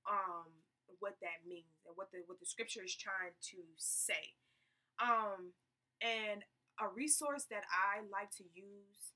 um 0.03 0.51
what 0.99 1.15
that 1.23 1.47
means 1.47 1.79
and 1.87 1.95
what 1.95 2.11
the 2.11 2.25
what 2.27 2.41
the 2.43 2.49
scripture 2.49 2.83
is 2.83 2.97
trying 2.97 3.37
to 3.39 3.63
say. 3.79 4.35
Um 5.03 5.51
and 5.99 6.47
a 6.79 6.87
resource 6.89 7.45
that 7.51 7.67
I 7.69 8.07
like 8.07 8.31
to 8.39 8.47
use 8.55 9.13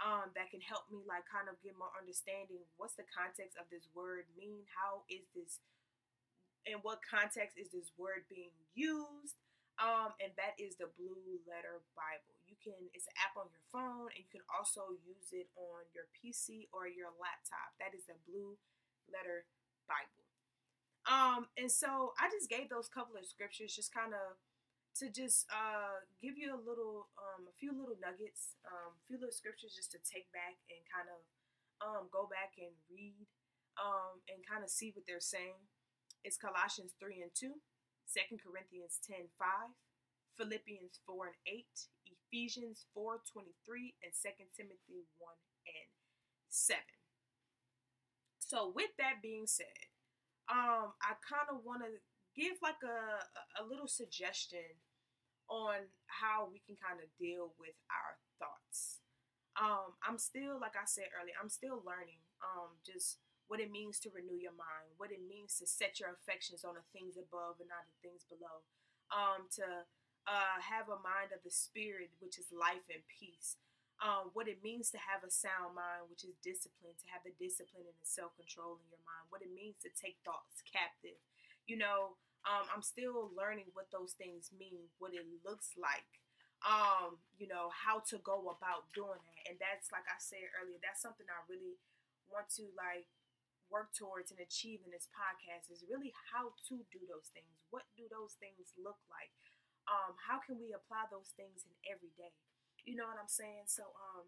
um 0.00 0.32
that 0.36 0.48
can 0.52 0.60
help 0.60 0.88
me 0.88 1.04
like 1.04 1.24
kind 1.28 1.48
of 1.48 1.60
get 1.64 1.76
more 1.76 1.92
understanding 1.96 2.64
what's 2.76 2.96
the 2.96 3.08
context 3.08 3.60
of 3.60 3.68
this 3.68 3.86
word 3.92 4.24
mean? 4.32 4.64
How 4.72 5.04
is 5.12 5.28
this 5.36 5.60
in 6.66 6.82
what 6.82 6.98
context 7.04 7.54
is 7.56 7.70
this 7.70 7.94
word 7.96 8.26
being 8.26 8.52
used? 8.74 9.38
Um, 9.76 10.16
and 10.24 10.32
that 10.40 10.56
is 10.56 10.80
the 10.80 10.88
Blue 10.96 11.20
Letter 11.44 11.84
Bible. 11.92 12.32
You 12.48 12.56
can 12.56 12.88
it's 12.96 13.04
an 13.04 13.16
app 13.20 13.36
on 13.36 13.52
your 13.52 13.64
phone, 13.68 14.08
and 14.08 14.24
you 14.24 14.32
can 14.32 14.44
also 14.48 14.96
use 15.04 15.36
it 15.36 15.52
on 15.52 15.84
your 15.92 16.08
PC 16.16 16.72
or 16.72 16.88
your 16.88 17.12
laptop. 17.20 17.76
That 17.76 17.92
is 17.92 18.08
the 18.08 18.16
Blue 18.24 18.56
Letter 19.12 19.44
Bible. 19.84 20.24
Um, 21.06 21.52
and 21.60 21.70
so 21.70 22.16
I 22.16 22.32
just 22.32 22.48
gave 22.48 22.72
those 22.72 22.88
couple 22.88 23.14
of 23.20 23.28
scriptures, 23.28 23.76
just 23.76 23.92
kind 23.92 24.16
of 24.16 24.40
to 25.00 25.12
just 25.12 25.44
uh 25.52 26.00
give 26.22 26.40
you 26.40 26.52
a 26.52 26.60
little 26.60 27.12
um 27.20 27.44
a 27.48 27.54
few 27.56 27.72
little 27.72 27.96
nuggets, 28.00 28.56
um, 28.64 28.96
a 28.96 29.02
few 29.04 29.20
little 29.20 29.34
scriptures 29.34 29.76
just 29.76 29.92
to 29.92 30.00
take 30.00 30.28
back 30.32 30.56
and 30.72 30.80
kind 30.88 31.08
of 31.12 31.20
um 31.84 32.08
go 32.08 32.24
back 32.24 32.56
and 32.56 32.72
read 32.88 33.28
um 33.76 34.24
and 34.32 34.40
kind 34.46 34.64
of 34.64 34.70
see 34.72 34.92
what 34.96 35.04
they're 35.04 35.22
saying. 35.22 35.60
It's 36.24 36.40
Colossians 36.40 36.96
3 36.98 37.22
and 37.22 37.30
2. 37.36 37.54
2 38.06 38.38
Corinthians 38.38 39.02
10 39.02 39.34
5, 39.34 39.74
Philippians 40.38 41.02
4 41.06 41.26
and 41.26 41.40
8, 41.42 41.66
Ephesians 42.06 42.86
4 42.94 43.18
23, 43.26 43.98
and 44.02 44.12
2 44.14 44.46
Timothy 44.54 45.10
1 45.18 45.34
and 45.66 45.90
7. 46.48 46.78
So, 48.38 48.70
with 48.70 48.94
that 49.02 49.18
being 49.22 49.50
said, 49.50 49.90
um, 50.46 50.94
I 51.02 51.18
kind 51.26 51.50
of 51.50 51.66
want 51.66 51.82
to 51.82 51.98
give 52.38 52.62
like 52.62 52.78
a, 52.86 53.26
a 53.58 53.66
little 53.66 53.88
suggestion 53.90 54.78
on 55.48 55.88
how 56.06 56.50
we 56.50 56.62
can 56.64 56.74
kind 56.76 56.98
of 56.98 57.08
deal 57.18 57.54
with 57.58 57.78
our 57.90 58.18
thoughts. 58.38 59.02
Um, 59.56 59.96
I'm 60.04 60.20
still, 60.20 60.60
like 60.60 60.76
I 60.76 60.84
said 60.84 61.08
earlier, 61.16 61.36
I'm 61.40 61.48
still 61.48 61.80
learning. 61.86 62.20
Um, 62.44 62.76
just 62.84 63.22
what 63.48 63.62
it 63.62 63.70
means 63.70 64.02
to 64.02 64.12
renew 64.12 64.36
your 64.36 64.56
mind, 64.58 64.90
what 64.98 65.14
it 65.14 65.22
means 65.22 65.56
to 65.62 65.66
set 65.66 66.02
your 66.02 66.10
affections 66.10 66.66
on 66.66 66.74
the 66.74 66.84
things 66.90 67.16
above 67.16 67.62
and 67.62 67.70
not 67.70 67.86
the 67.86 67.96
things 68.02 68.26
below, 68.26 68.66
um, 69.14 69.46
to 69.54 69.86
uh, 70.26 70.58
have 70.58 70.90
a 70.90 70.98
mind 70.98 71.30
of 71.30 71.40
the 71.46 71.54
spirit, 71.54 72.10
which 72.18 72.36
is 72.42 72.50
life 72.50 72.84
and 72.90 73.06
peace, 73.06 73.54
um, 74.02 74.34
what 74.36 74.50
it 74.50 74.60
means 74.60 74.92
to 74.92 75.00
have 75.00 75.24
a 75.24 75.32
sound 75.32 75.72
mind, 75.72 76.10
which 76.12 76.26
is 76.26 76.36
discipline, 76.44 76.92
to 77.00 77.06
have 77.08 77.24
the 77.24 77.32
discipline 77.40 77.86
and 77.88 77.96
the 77.96 78.08
self 78.08 78.34
control 78.36 78.76
in 78.82 78.86
your 78.92 79.00
mind, 79.06 79.30
what 79.32 79.40
it 79.40 79.52
means 79.54 79.78
to 79.80 79.90
take 79.94 80.20
thoughts 80.20 80.60
captive. 80.68 81.16
You 81.64 81.80
know, 81.80 82.20
um, 82.46 82.64
I'm 82.70 82.82
still 82.82 83.34
learning 83.34 83.74
what 83.74 83.90
those 83.90 84.14
things 84.14 84.50
mean, 84.54 84.86
what 85.02 85.12
it 85.14 85.26
looks 85.44 85.74
like, 85.74 86.06
um, 86.62 87.18
you 87.36 87.50
know, 87.50 87.70
how 87.74 88.00
to 88.10 88.16
go 88.22 88.54
about 88.54 88.88
doing 88.94 89.18
that. 89.18 89.42
And 89.50 89.58
that's, 89.58 89.90
like 89.90 90.06
I 90.06 90.18
said 90.22 90.46
earlier, 90.62 90.78
that's 90.80 91.02
something 91.02 91.26
I 91.26 91.42
really 91.50 91.76
want 92.30 92.48
to 92.58 92.70
like 92.78 93.06
work 93.70 93.90
towards 93.98 94.30
and 94.30 94.38
achieve 94.38 94.82
in 94.86 94.90
this 94.94 95.10
podcast 95.10 95.70
is 95.74 95.82
really 95.90 96.14
how 96.30 96.54
to 96.70 96.74
do 96.94 97.02
those 97.10 97.30
things. 97.34 97.50
What 97.74 97.86
do 97.98 98.06
those 98.06 98.38
things 98.38 98.70
look 98.78 98.98
like? 99.10 99.34
Um, 99.90 100.14
how 100.18 100.38
can 100.42 100.58
we 100.58 100.74
apply 100.74 101.10
those 101.10 101.34
things 101.34 101.66
in 101.66 101.74
every 101.86 102.14
day? 102.14 102.34
You 102.86 102.94
know 102.94 103.06
what 103.10 103.18
I'm 103.18 103.30
saying? 103.30 103.66
So, 103.66 103.90
um, 103.98 104.26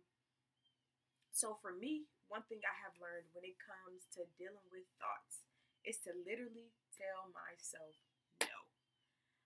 so 1.32 1.56
for 1.62 1.72
me, 1.72 2.04
one 2.28 2.44
thing 2.48 2.60
I 2.66 2.74
have 2.84 2.92
learned 3.00 3.30
when 3.32 3.44
it 3.46 3.56
comes 3.62 4.04
to 4.16 4.28
dealing 4.36 4.64
with 4.68 4.84
thoughts 5.00 5.44
is 5.86 5.96
to 6.04 6.12
literally 6.26 6.74
tell 6.98 7.30
myself. 7.32 7.96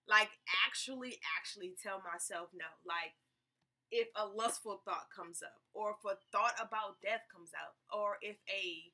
Like 0.08 0.30
actually, 0.66 1.18
actually 1.38 1.74
tell 1.82 2.02
myself 2.02 2.48
no. 2.54 2.66
Like 2.86 3.14
if 3.90 4.08
a 4.16 4.26
lustful 4.26 4.82
thought 4.84 5.08
comes 5.14 5.42
up, 5.42 5.60
or 5.74 5.92
if 5.92 6.04
a 6.04 6.16
thought 6.30 6.54
about 6.60 7.00
death 7.02 7.22
comes 7.32 7.50
up, 7.54 7.76
or 7.92 8.16
if 8.22 8.36
a 8.48 8.92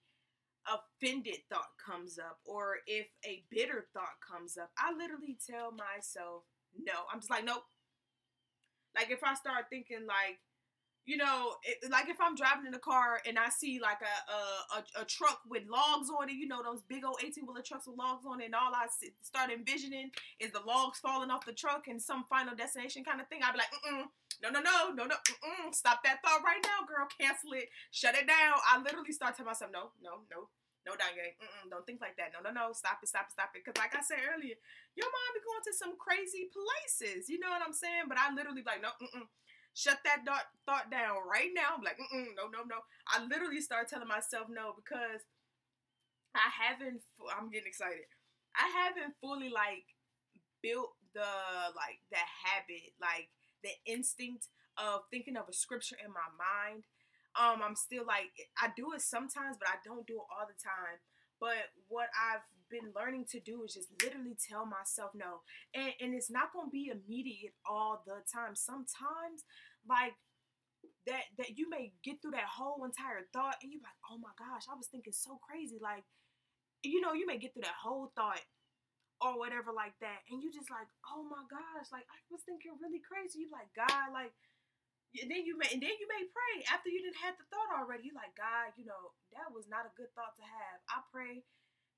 offended 0.69 1.39
thought 1.49 1.73
comes 1.81 2.19
up 2.19 2.39
or 2.45 2.77
if 2.87 3.07
a 3.25 3.45
bitter 3.51 3.87
thought 3.93 4.21
comes 4.21 4.59
up, 4.59 4.71
I 4.79 4.93
literally 4.93 5.39
tell 5.49 5.73
myself 5.73 6.45
no. 6.77 6.93
I'm 7.13 7.21
just 7.21 7.31
like, 7.31 7.45
nope. 7.45 7.65
Like 8.95 9.11
if 9.11 9.23
I 9.25 9.35
start 9.35 9.67
thinking 9.71 10.07
like, 10.07 10.41
you 11.09 11.17
know, 11.17 11.55
it, 11.65 11.91
like 11.91 12.09
if 12.11 12.21
I'm 12.21 12.37
driving 12.37 12.67
in 12.67 12.75
a 12.75 12.79
car 12.79 13.21
and 13.27 13.39
I 13.39 13.49
see 13.49 13.81
like 13.81 13.99
a, 14.05 14.77
a, 14.77 15.03
a 15.03 15.05
truck 15.07 15.41
with 15.49 15.65
logs 15.67 16.11
on 16.11 16.29
it, 16.29 16.35
you 16.35 16.47
know, 16.47 16.63
those 16.63 16.83
big 16.83 17.03
old 17.03 17.17
18 17.25 17.47
wheeler 17.47 17.63
trucks 17.65 17.87
with 17.89 17.97
logs 17.97 18.27
on 18.29 18.43
it, 18.43 18.47
and 18.47 18.55
all 18.55 18.75
I 18.75 18.87
start 19.23 19.51
envisioning 19.51 20.11
is 20.39 20.53
the 20.53 20.61
logs 20.61 21.01
falling 21.01 21.31
off 21.31 21.47
the 21.47 21.57
truck 21.57 21.89
and 21.89 22.01
some 22.01 22.25
final 22.29 22.55
destination 22.55 23.05
kind 23.05 23.23
of 23.23 23.29
thing. 23.29 23.41
I'd 23.43 23.53
be 23.53 23.59
like, 23.59 23.73
mm 23.89 24.05
no, 24.39 24.51
no, 24.55 24.63
no, 24.63 24.95
no, 24.95 25.03
no, 25.03 25.19
mm-mm. 25.19 25.75
stop 25.75 25.99
that 26.05 26.23
thought 26.23 26.47
right 26.47 26.63
now, 26.63 26.87
girl. 26.87 27.11
Cancel 27.11 27.59
it. 27.59 27.75
Shut 27.91 28.15
it 28.15 28.31
down. 28.31 28.55
I 28.71 28.79
literally 28.79 29.11
start 29.11 29.35
telling 29.35 29.51
myself, 29.51 29.75
no, 29.75 29.91
no, 29.99 30.23
no, 30.31 30.47
no, 30.87 30.95
Danye, 30.95 31.35
don't 31.69 31.85
think 31.85 32.01
like 32.01 32.17
that. 32.17 32.31
No, 32.31 32.41
no, 32.41 32.55
no, 32.55 32.71
stop 32.71 33.03
it, 33.03 33.11
stop 33.11 33.27
it, 33.29 33.35
stop 33.35 33.51
it. 33.53 33.61
Because 33.61 33.77
like 33.77 33.99
I 33.99 34.01
said 34.01 34.23
earlier, 34.25 34.55
your 34.95 35.11
mom 35.11 35.31
be 35.35 35.43
going 35.43 35.65
to 35.67 35.75
some 35.75 35.99
crazy 35.99 36.49
places. 36.49 37.27
You 37.29 37.43
know 37.43 37.51
what 37.51 37.67
I'm 37.67 37.75
saying? 37.75 38.07
But 38.07 38.23
I 38.23 38.31
literally 38.31 38.63
like, 38.63 38.81
no, 38.81 38.95
mm-mm. 38.97 39.27
Shut 39.79 40.03
that 40.03 40.27
thought, 40.27 40.51
thought 40.67 40.91
down 40.91 41.23
right 41.31 41.55
now. 41.55 41.79
I'm 41.79 41.85
like, 41.87 41.99
no, 42.35 42.51
no, 42.51 42.67
no. 42.67 42.83
I 43.07 43.23
literally 43.23 43.61
start 43.63 43.87
telling 43.87 44.09
myself 44.11 44.51
no 44.51 44.75
because 44.75 45.23
I 46.35 46.51
haven't, 46.51 47.01
I'm 47.31 47.51
getting 47.51 47.69
excited. 47.71 48.11
I 48.59 48.67
haven't 48.75 49.15
fully 49.21 49.51
like 49.51 49.87
built 50.63 50.99
the, 51.15 51.31
like, 51.79 52.03
the 52.11 52.19
habit, 52.19 52.99
like, 53.01 53.31
the 53.63 53.71
instinct 53.87 54.49
of 54.79 55.03
thinking 55.11 55.37
of 55.37 55.49
a 55.49 55.55
scripture 55.55 55.97
in 56.03 56.11
my 56.11 56.27
mind. 56.35 56.85
Um, 57.39 57.63
I'm 57.63 57.77
still 57.77 58.07
like 58.07 58.35
I 58.59 58.71
do 58.75 58.95
it 58.95 59.03
sometimes, 59.03 59.59
but 59.59 59.69
I 59.69 59.79
don't 59.85 60.07
do 60.07 60.19
it 60.19 60.31
all 60.31 60.47
the 60.47 60.59
time. 60.59 60.99
But 61.39 61.71
what 61.87 62.09
I've 62.15 62.47
been 62.71 62.93
learning 62.95 63.27
to 63.33 63.41
do 63.41 63.65
is 63.65 63.75
just 63.75 63.89
literally 64.03 64.37
tell 64.37 64.67
myself 64.67 65.13
no. 65.15 65.43
And, 65.75 65.93
and 66.01 66.15
it's 66.15 66.31
not 66.31 66.53
to 66.53 66.71
be 66.71 66.93
immediate 66.93 67.55
all 67.69 68.03
the 68.07 68.23
time. 68.31 68.55
Sometimes, 68.55 69.45
like, 69.89 70.15
that 71.07 71.25
that 71.41 71.57
you 71.57 71.69
may 71.69 71.93
get 72.05 72.21
through 72.21 72.37
that 72.37 72.53
whole 72.53 72.85
entire 72.85 73.25
thought 73.33 73.57
and 73.65 73.73
you're 73.73 73.83
like, 73.83 73.97
oh 74.13 74.21
my 74.21 74.33
gosh, 74.37 74.69
I 74.69 74.77
was 74.77 74.93
thinking 74.93 75.17
so 75.17 75.41
crazy. 75.41 75.81
Like, 75.81 76.05
you 76.85 77.01
know, 77.01 77.17
you 77.17 77.25
may 77.25 77.41
get 77.41 77.57
through 77.57 77.65
that 77.65 77.81
whole 77.81 78.13
thought 78.13 78.45
or 79.19 79.35
whatever 79.35 79.75
like 79.75 79.99
that, 79.99 80.23
and 80.31 80.39
you 80.39 80.53
just 80.55 80.71
like, 80.71 80.87
oh 81.11 81.27
my 81.27 81.43
gosh, 81.51 81.91
like 81.91 82.07
I 82.07 82.19
was 82.31 82.45
thinking 82.47 82.77
really 82.79 83.03
crazy. 83.03 83.43
You 83.43 83.51
like 83.51 83.73
God, 83.75 84.15
like 84.15 84.31
and 85.17 85.33
then 85.33 85.43
you 85.49 85.57
may 85.57 85.73
and 85.73 85.81
then 85.81 85.97
you 85.97 86.07
may 86.07 86.29
pray 86.29 86.55
after 86.69 86.93
you 86.93 87.01
didn't 87.01 87.25
have 87.25 87.35
the 87.41 87.49
thought 87.49 87.73
already. 87.73 88.13
You 88.13 88.15
like 88.15 88.37
God, 88.37 88.77
you 88.77 88.85
know 88.85 89.17
that 89.33 89.49
was 89.51 89.65
not 89.67 89.89
a 89.89 89.97
good 89.97 90.13
thought 90.13 90.37
to 90.37 90.45
have. 90.45 90.79
I 90.93 91.01
pray, 91.09 91.43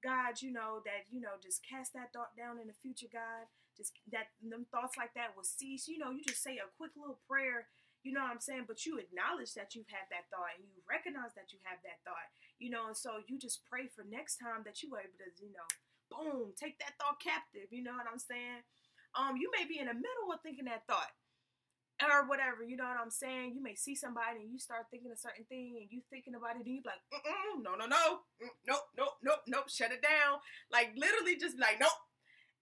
God, 0.02 0.40
you 0.40 0.52
know 0.52 0.80
that 0.84 1.08
you 1.12 1.20
know 1.20 1.36
just 1.42 1.64
cast 1.64 1.92
that 1.94 2.12
thought 2.12 2.36
down 2.36 2.58
in 2.58 2.66
the 2.66 2.76
future, 2.80 3.08
God. 3.12 3.48
Just 3.76 3.96
that 4.12 4.32
them 4.42 4.66
thoughts 4.68 4.96
like 4.96 5.14
that 5.14 5.36
will 5.36 5.46
cease. 5.46 5.88
You 5.88 6.00
know, 6.00 6.10
you 6.10 6.24
just 6.26 6.42
say 6.42 6.56
a 6.58 6.68
quick 6.76 6.92
little 6.96 7.20
prayer. 7.28 7.68
You 8.00 8.16
know 8.16 8.24
what 8.24 8.32
I'm 8.32 8.40
saying? 8.40 8.64
But 8.64 8.88
you 8.88 8.96
acknowledge 8.96 9.52
that 9.54 9.76
you've 9.76 9.92
had 9.92 10.08
that 10.08 10.32
thought 10.32 10.56
and 10.56 10.64
you 10.64 10.80
recognize 10.88 11.36
that 11.36 11.52
you 11.52 11.60
have 11.68 11.84
that 11.84 12.00
thought. 12.00 12.32
You 12.56 12.72
know, 12.72 12.88
and 12.88 12.96
so 12.96 13.20
you 13.28 13.36
just 13.36 13.60
pray 13.68 13.92
for 13.92 14.08
next 14.08 14.40
time 14.40 14.64
that 14.64 14.80
you 14.80 14.88
are 14.96 15.04
able 15.04 15.20
to, 15.20 15.28
you 15.36 15.52
know, 15.52 15.68
boom, 16.08 16.56
take 16.56 16.80
that 16.80 16.96
thought 16.96 17.20
captive. 17.20 17.68
You 17.68 17.84
know 17.84 17.92
what 17.92 18.08
I'm 18.08 18.20
saying? 18.20 18.64
Um, 19.12 19.36
you 19.36 19.52
may 19.52 19.68
be 19.68 19.78
in 19.80 19.90
the 19.90 19.96
middle 19.96 20.32
of 20.32 20.40
thinking 20.40 20.64
that 20.64 20.88
thought 20.88 21.12
or 22.08 22.28
whatever, 22.28 22.62
you 22.64 22.76
know 22.76 22.84
what 22.84 22.96
I'm 22.96 23.10
saying? 23.10 23.52
You 23.54 23.62
may 23.62 23.74
see 23.74 23.94
somebody 23.94 24.40
and 24.40 24.52
you 24.52 24.58
start 24.58 24.86
thinking 24.90 25.10
a 25.12 25.18
certain 25.18 25.44
thing 25.44 25.76
and 25.76 25.90
you 25.90 26.00
thinking 26.08 26.34
about 26.34 26.56
it 26.56 26.64
and 26.64 26.66
you 26.66 26.82
like, 26.84 27.02
no, 27.60 27.76
no, 27.76 27.86
no, 27.86 28.24
mm, 28.40 28.48
nope, 28.66 28.88
nope, 28.96 29.16
nope, 29.22 29.42
nope, 29.46 29.68
shut 29.68 29.92
it 29.92 30.00
down. 30.00 30.40
Like 30.72 30.92
literally 30.96 31.36
just 31.36 31.58
like, 31.58 31.76
nope. 31.80 32.00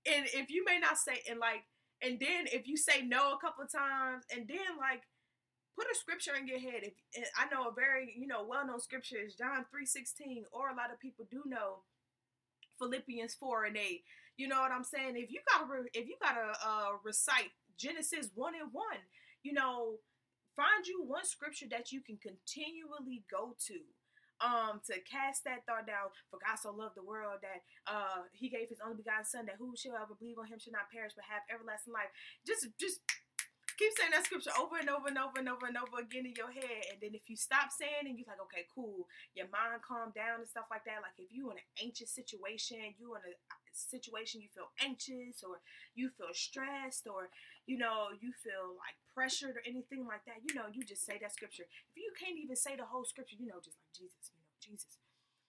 And 0.07 0.27
if 0.35 0.51
you 0.51 0.65
may 0.65 0.79
not 0.79 0.99
say, 0.99 1.23
and 1.31 1.39
like, 1.39 1.63
and 2.03 2.19
then 2.19 2.47
if 2.51 2.67
you 2.67 2.77
say 2.77 3.03
no 3.03 3.35
a 3.35 3.39
couple 3.39 3.65
of 3.65 3.71
times 3.71 4.25
and 4.35 4.49
then 4.49 4.79
like, 4.79 5.03
put 5.79 5.87
a 5.87 5.95
scripture 5.95 6.35
in 6.35 6.49
your 6.49 6.59
head. 6.59 6.83
If 6.83 6.95
I 7.39 7.47
know 7.55 7.69
a 7.69 7.73
very, 7.73 8.13
you 8.19 8.27
know, 8.27 8.43
well-known 8.43 8.81
scripture 8.81 9.23
is 9.25 9.37
John 9.37 9.65
3:16, 9.71 10.43
or 10.51 10.71
a 10.71 10.75
lot 10.75 10.91
of 10.93 10.99
people 10.99 11.27
do 11.31 11.43
know 11.47 11.85
Philippians 12.79 13.35
4 13.35 13.65
and 13.67 13.77
8. 13.77 14.05
You 14.37 14.49
know 14.49 14.61
what 14.61 14.73
I'm 14.73 14.85
saying? 14.85 15.17
If 15.17 15.31
you 15.31 15.41
gotta 15.47 15.85
if 15.95 16.09
you 16.09 16.17
gotta 16.21 16.55
uh, 16.65 16.99
recite 17.05 17.51
Genesis 17.77 18.31
1 18.35 18.55
and 18.61 18.73
1, 18.73 18.85
you 19.49 19.57
know, 19.57 19.97
find 20.53 20.85
you 20.85 21.01
one 21.09 21.25
scripture 21.25 21.65
that 21.73 21.89
you 21.89 22.05
can 22.05 22.21
continually 22.21 23.25
go 23.33 23.57
to 23.73 23.81
um 24.45 24.79
to 24.85 24.95
cast 25.09 25.43
that 25.49 25.65
thought 25.65 25.89
down. 25.89 26.13
For 26.29 26.37
god 26.37 26.61
so 26.61 26.71
loved 26.71 26.95
the 27.01 27.03
world 27.03 27.41
that 27.41 27.65
uh 27.89 28.29
he 28.37 28.53
gave 28.53 28.69
his 28.69 28.79
only 28.85 29.01
begotten 29.01 29.25
son 29.25 29.49
that 29.49 29.57
who 29.57 29.73
shall 29.73 29.97
ever 29.97 30.15
believe 30.15 30.37
on 30.37 30.47
him 30.53 30.61
should 30.61 30.77
not 30.77 30.93
perish 30.93 31.17
but 31.17 31.25
have 31.33 31.49
everlasting 31.49 31.97
life. 31.97 32.13
Just 32.45 32.69
just 32.77 33.01
keep 33.81 33.91
saying 33.97 34.13
that 34.13 34.29
scripture 34.29 34.53
over 34.61 34.77
and 34.77 34.91
over 34.93 35.09
and 35.09 35.19
over 35.19 35.39
and 35.41 35.49
over 35.49 35.67
and 35.67 35.79
over 35.81 36.03
again 36.05 36.29
in 36.29 36.37
your 36.37 36.53
head. 36.53 36.87
And 36.93 37.01
then 37.01 37.17
if 37.17 37.27
you 37.27 37.35
stop 37.35 37.73
saying 37.73 38.05
and 38.05 38.15
you're 38.15 38.29
like 38.29 38.45
okay 38.53 38.69
cool. 38.71 39.09
Your 39.33 39.49
mind 39.49 39.81
calm 39.83 40.13
down 40.13 40.45
and 40.45 40.51
stuff 40.51 40.69
like 40.71 40.85
that. 40.87 41.01
Like 41.03 41.17
if 41.19 41.33
you 41.33 41.49
in 41.51 41.59
an 41.59 41.71
anxious 41.81 42.13
situation 42.13 42.95
you 43.01 43.17
in 43.17 43.25
a 43.25 43.35
situation 43.75 44.39
you 44.39 44.51
feel 44.55 44.71
anxious 44.83 45.43
or 45.43 45.59
you 45.99 46.11
feel 46.15 46.35
stressed 46.35 47.11
or 47.11 47.31
you 47.69 47.77
know 47.77 48.09
you 48.17 48.33
feel 48.33 48.73
like 48.81 48.97
pressured 49.13 49.61
or 49.61 49.63
anything 49.69 50.09
like 50.09 50.25
that 50.25 50.41
you 50.41 50.57
know 50.57 50.65
you 50.73 50.81
just 50.81 51.05
say 51.05 51.21
that 51.21 51.31
scripture. 51.37 51.69
If 51.93 52.01
you 52.01 52.09
can't 52.17 52.41
even 52.41 52.57
say 52.57 52.75
the 52.75 52.89
whole 52.89 53.05
scripture 53.05 53.37
you 53.37 53.45
know 53.45 53.61
just 53.61 53.77
like 53.77 53.93
jesus 53.93 54.33
you 54.33 54.41
know 54.41 54.49
jesus. 54.59 54.97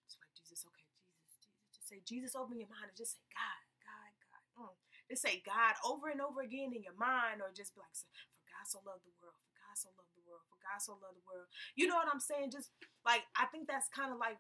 Just 0.04 0.20
like 0.20 0.34
jesus 0.36 0.68
okay 0.68 0.84
jesus 1.16 1.40
jesus 1.40 1.72
just 1.72 1.88
say 1.88 2.04
jesus 2.04 2.36
open 2.36 2.60
your 2.60 2.68
mind 2.68 2.92
and 2.92 3.00
just 3.00 3.16
say 3.16 3.24
god 3.32 3.62
god 3.88 4.12
god. 4.20 4.44
Mm. 4.60 4.76
just 5.08 5.24
say 5.24 5.40
god 5.48 5.80
over 5.88 6.12
and 6.12 6.20
over 6.20 6.44
again 6.44 6.76
in 6.76 6.84
your 6.84 6.98
mind 7.00 7.40
or 7.40 7.56
just 7.56 7.72
be 7.72 7.80
like 7.80 7.96
for 7.96 8.44
god 8.52 8.68
so 8.68 8.84
loved 8.84 9.08
the 9.08 9.16
world 9.24 9.40
for 9.40 9.54
god 9.56 9.76
so 9.80 9.88
loved 9.96 10.12
the 10.12 10.26
world 10.28 10.44
for 10.52 10.60
god 10.60 10.80
so 10.84 11.00
loved 11.00 11.16
the 11.16 11.26
world. 11.30 11.48
You 11.80 11.88
know 11.88 11.96
what 11.96 12.12
i'm 12.12 12.20
saying? 12.20 12.52
Just 12.52 12.76
like 13.08 13.24
i 13.40 13.48
think 13.48 13.72
that's 13.72 13.88
kind 13.88 14.12
of 14.12 14.20
like 14.20 14.38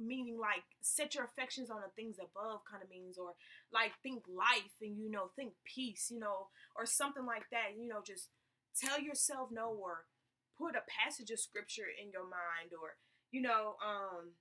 meaning 0.00 0.38
like 0.40 0.64
set 0.80 1.14
your 1.14 1.24
affections 1.24 1.70
on 1.70 1.80
the 1.80 1.92
things 1.94 2.16
above 2.18 2.60
kind 2.70 2.82
of 2.82 2.90
means 2.90 3.18
or 3.18 3.34
like 3.72 3.92
think 4.02 4.22
life 4.28 4.74
and 4.80 4.98
you 4.98 5.10
know 5.10 5.30
think 5.36 5.52
peace 5.64 6.08
you 6.10 6.18
know 6.18 6.48
or 6.76 6.86
something 6.86 7.26
like 7.26 7.44
that 7.50 7.76
you 7.78 7.86
know 7.86 8.00
just 8.04 8.28
tell 8.74 9.00
yourself 9.00 9.50
no 9.52 9.68
or 9.70 10.06
put 10.58 10.76
a 10.76 10.82
passage 10.88 11.30
of 11.30 11.38
scripture 11.38 11.88
in 12.00 12.10
your 12.10 12.24
mind 12.24 12.72
or 12.72 12.96
you 13.30 13.42
know 13.42 13.76
um 13.84 14.32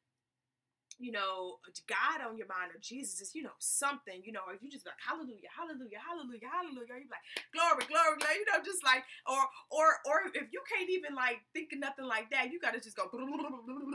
you 1.00 1.16
know, 1.16 1.64
God 1.88 2.20
on 2.28 2.36
your 2.36 2.52
mind 2.52 2.76
or 2.76 2.80
Jesus, 2.84 3.24
is, 3.24 3.32
you 3.34 3.42
know, 3.42 3.56
something, 3.58 4.20
you 4.28 4.36
know, 4.36 4.44
or 4.44 4.60
you 4.60 4.68
just 4.68 4.86
like 4.86 5.00
hallelujah, 5.00 5.48
hallelujah, 5.48 5.96
hallelujah, 6.04 6.52
hallelujah. 6.52 7.00
You 7.00 7.08
like 7.08 7.24
glory, 7.56 7.88
glory, 7.88 8.20
glory, 8.20 8.36
you 8.44 8.48
know, 8.52 8.60
just 8.60 8.84
like 8.84 9.08
or 9.24 9.40
or 9.72 10.04
or 10.04 10.28
if 10.36 10.52
you 10.52 10.60
can't 10.68 10.92
even 10.92 11.16
like 11.16 11.40
think 11.56 11.72
of 11.72 11.80
nothing 11.80 12.04
like 12.04 12.28
that, 12.36 12.52
you 12.52 12.60
gotta 12.60 12.84
just 12.84 13.00
go 13.00 13.08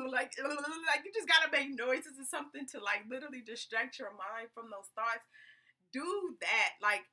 like 0.09 0.33
like 0.33 1.05
you 1.05 1.13
just 1.13 1.29
gotta 1.29 1.53
make 1.53 1.77
noises 1.77 2.17
or 2.17 2.25
something 2.25 2.65
to 2.73 2.81
like 2.81 3.05
literally 3.05 3.45
distract 3.45 4.01
your 4.01 4.17
mind 4.17 4.49
from 4.57 4.73
those 4.73 4.89
thoughts. 4.97 5.29
Do 5.93 6.35
that, 6.41 6.81
like 6.81 7.05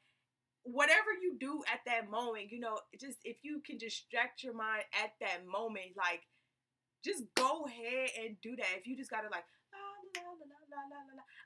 whatever 0.64 1.12
you 1.22 1.36
do 1.40 1.64
at 1.68 1.84
that 1.86 2.10
moment, 2.10 2.52
you 2.52 2.64
know, 2.64 2.80
just 3.00 3.20
if 3.24 3.44
you 3.44 3.62
can 3.66 3.78
distract 3.78 4.44
your 4.44 4.54
mind 4.54 4.84
at 5.04 5.14
that 5.20 5.44
moment, 5.46 5.98
like 5.98 6.24
just 7.04 7.24
go 7.36 7.66
ahead 7.66 8.10
and 8.20 8.38
do 8.42 8.56
that. 8.56 8.78
If 8.78 8.88
you 8.88 8.96
just 8.96 9.10
gotta 9.10 9.30
like 9.30 9.46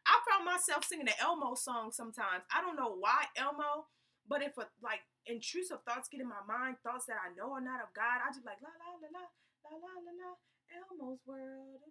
I 0.06 0.16
found 0.30 0.46
myself 0.46 0.86
singing 0.86 1.06
the 1.06 1.18
Elmo 1.22 1.56
song 1.56 1.92
sometimes. 1.92 2.46
I 2.54 2.62
don't 2.62 2.78
know 2.78 2.96
why 2.98 3.26
Elmo, 3.38 3.90
but 4.28 4.42
if 4.42 4.58
a, 4.58 4.70
like 4.82 5.02
intrusive 5.26 5.82
thoughts 5.86 6.10
get 6.10 6.22
in 6.22 6.30
my 6.30 6.44
mind, 6.46 6.78
thoughts 6.82 7.06
that 7.06 7.18
I 7.22 7.34
know 7.34 7.54
are 7.54 7.62
not 7.62 7.82
of 7.82 7.94
God, 7.94 8.22
I 8.22 8.30
just 8.34 8.46
like 8.46 8.62
la 8.62 8.74
la 8.74 8.98
la 9.02 9.10
la 9.12 9.26
la 9.66 9.74
la 9.82 9.94
la 10.02 10.14
la 10.14 10.32
Elmo's 10.70 11.22
world. 11.26 11.82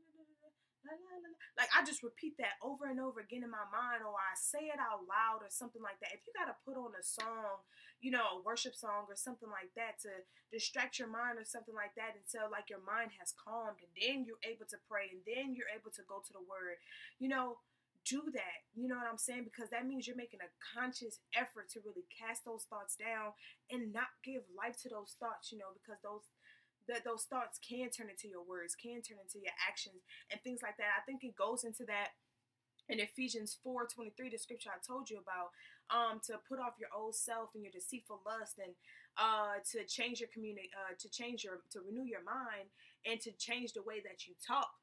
Like 1.57 1.71
I 1.71 1.87
just 1.87 2.03
repeat 2.03 2.35
that 2.39 2.59
over 2.61 2.91
and 2.91 2.99
over 2.99 3.21
again 3.21 3.47
in 3.47 3.51
my 3.51 3.65
mind, 3.71 4.03
or 4.03 4.13
I 4.19 4.35
say 4.35 4.69
it 4.69 4.81
out 4.83 5.07
loud, 5.07 5.41
or 5.41 5.51
something 5.51 5.83
like 5.83 5.99
that. 6.03 6.13
If 6.13 6.27
you 6.27 6.35
gotta 6.35 6.59
put 6.67 6.77
on 6.77 6.93
a 6.99 7.05
song, 7.05 7.63
you 8.03 8.11
know, 8.11 8.39
a 8.39 8.43
worship 8.43 8.75
song 8.75 9.07
or 9.09 9.17
something 9.17 9.49
like 9.49 9.73
that 9.79 10.03
to 10.05 10.11
distract 10.53 10.99
your 10.99 11.09
mind 11.09 11.39
or 11.39 11.47
something 11.47 11.75
like 11.75 11.95
that 11.97 12.19
until 12.19 12.51
like 12.51 12.69
your 12.69 12.83
mind 12.83 13.17
has 13.17 13.33
calmed, 13.33 13.81
and 13.81 13.93
then 13.95 14.27
you're 14.27 14.43
able 14.45 14.67
to 14.67 14.79
pray, 14.91 15.09
and 15.09 15.23
then 15.25 15.55
you're 15.55 15.71
able 15.73 15.95
to 15.95 16.05
go 16.05 16.21
to 16.21 16.33
the 16.35 16.45
Word. 16.45 16.83
You 17.23 17.31
know, 17.31 17.63
do 18.05 18.21
that. 18.37 18.69
You 18.77 18.91
know 18.91 19.01
what 19.01 19.09
I'm 19.09 19.17
saying? 19.17 19.49
Because 19.49 19.71
that 19.73 19.89
means 19.89 20.05
you're 20.05 20.19
making 20.19 20.45
a 20.45 20.53
conscious 20.61 21.25
effort 21.33 21.73
to 21.73 21.81
really 21.81 22.05
cast 22.13 22.45
those 22.45 22.69
thoughts 22.69 22.99
down 23.01 23.33
and 23.73 23.95
not 23.97 24.13
give 24.21 24.45
life 24.53 24.77
to 24.85 24.93
those 24.93 25.17
thoughts. 25.17 25.49
You 25.49 25.59
know, 25.63 25.73
because 25.73 26.03
those 26.05 26.29
that 26.89 27.05
those 27.05 27.25
thoughts 27.25 27.59
can 27.59 27.91
turn 27.91 28.11
into 28.11 28.29
your 28.29 28.45
words, 28.45 28.75
can 28.77 29.01
turn 29.01 29.19
into 29.23 29.39
your 29.41 29.55
actions 29.69 30.05
and 30.31 30.41
things 30.43 30.61
like 30.63 30.77
that. 30.77 30.99
I 30.99 31.03
think 31.07 31.25
it 31.25 31.37
goes 31.37 31.65
into 31.65 31.85
that 31.87 32.17
in 32.89 33.01
Ephesians 33.01 33.57
4 33.63 33.87
23, 33.87 34.29
the 34.31 34.39
scripture 34.39 34.71
I 34.71 34.81
told 34.85 35.09
you 35.09 35.19
about, 35.19 35.57
um, 35.89 36.21
to 36.29 36.37
put 36.49 36.61
off 36.61 36.77
your 36.81 36.93
old 36.93 37.15
self 37.15 37.51
and 37.55 37.63
your 37.65 37.73
deceitful 37.73 38.21
lust 38.27 38.61
and 38.63 38.73
uh 39.17 39.63
to 39.63 39.87
change 39.87 40.19
your 40.19 40.29
community 40.35 40.69
uh 40.75 40.91
to 40.99 41.07
change 41.09 41.45
your 41.47 41.63
to 41.71 41.79
renew 41.87 42.03
your 42.03 42.27
mind 42.27 42.67
and 43.07 43.21
to 43.23 43.31
change 43.39 43.73
the 43.73 43.83
way 43.83 44.03
that 44.03 44.27
you 44.27 44.35
talk. 44.43 44.75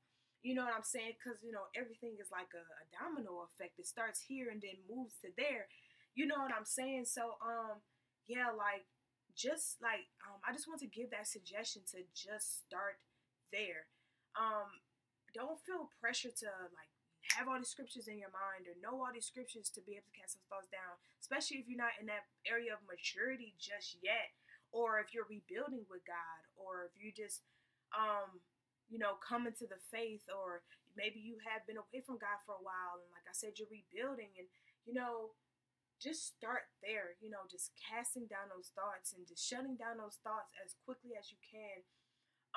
You 0.42 0.56
know 0.56 0.66
what 0.66 0.74
I'm 0.74 0.88
saying? 0.88 1.20
Because 1.20 1.38
you 1.44 1.52
know, 1.52 1.70
everything 1.76 2.18
is 2.18 2.32
like 2.32 2.50
a, 2.56 2.64
a 2.64 2.84
domino 2.96 3.46
effect. 3.46 3.78
It 3.78 3.86
starts 3.86 4.24
here 4.24 4.50
and 4.50 4.62
then 4.62 4.80
moves 4.90 5.14
to 5.22 5.30
there. 5.38 5.68
You 6.16 6.26
know 6.26 6.40
what 6.40 6.54
I'm 6.56 6.66
saying? 6.66 7.06
So 7.06 7.38
um 7.44 7.84
yeah, 8.26 8.50
like 8.56 8.88
just 9.36 9.82
like 9.82 10.10
um, 10.26 10.40
I 10.44 10.52
just 10.52 10.68
want 10.68 10.80
to 10.82 10.90
give 10.90 11.12
that 11.12 11.28
suggestion 11.28 11.84
to 11.96 12.04
just 12.14 12.66
start 12.68 13.02
there. 13.52 13.90
Um, 14.38 14.82
don't 15.36 15.60
feel 15.64 15.92
pressure 16.00 16.32
to 16.44 16.50
like 16.76 16.92
have 17.38 17.48
all 17.48 17.60
these 17.60 17.72
scriptures 17.72 18.12
in 18.12 18.20
your 18.20 18.34
mind 18.34 18.68
or 18.68 18.76
know 18.84 19.00
all 19.00 19.14
these 19.14 19.30
scriptures 19.30 19.72
to 19.72 19.80
be 19.84 19.96
able 19.96 20.10
to 20.12 20.18
cast 20.20 20.36
those 20.36 20.48
thoughts 20.52 20.72
down, 20.72 21.00
especially 21.24 21.64
if 21.64 21.68
you're 21.70 21.80
not 21.80 21.96
in 22.00 22.08
that 22.12 22.28
area 22.44 22.76
of 22.76 22.84
maturity 22.84 23.56
just 23.56 24.00
yet, 24.04 24.36
or 24.76 25.00
if 25.00 25.16
you're 25.16 25.30
rebuilding 25.30 25.88
with 25.88 26.04
God, 26.04 26.42
or 26.60 26.88
if 26.88 26.96
you 27.00 27.12
just 27.16 27.44
um, 27.96 28.40
you 28.92 29.00
know, 29.00 29.16
coming 29.24 29.56
to 29.56 29.68
the 29.68 29.80
faith, 29.92 30.28
or 30.28 30.64
maybe 31.00 31.20
you 31.24 31.40
have 31.48 31.64
been 31.64 31.80
away 31.80 32.04
from 32.04 32.20
God 32.20 32.40
for 32.44 32.60
a 32.60 32.64
while, 32.64 33.00
and 33.00 33.12
like 33.16 33.24
I 33.28 33.36
said, 33.36 33.56
you're 33.56 33.72
rebuilding, 33.72 34.36
and 34.36 34.48
you 34.84 34.92
know, 34.92 35.32
just 36.02 36.34
start 36.34 36.66
there, 36.82 37.14
you 37.22 37.30
know, 37.30 37.46
just 37.46 37.78
casting 37.78 38.26
down 38.26 38.50
those 38.50 38.74
thoughts 38.74 39.14
and 39.14 39.30
just 39.30 39.46
shutting 39.46 39.78
down 39.78 40.02
those 40.02 40.18
thoughts 40.26 40.50
as 40.58 40.74
quickly 40.82 41.14
as 41.14 41.30
you 41.30 41.38
can. 41.46 41.86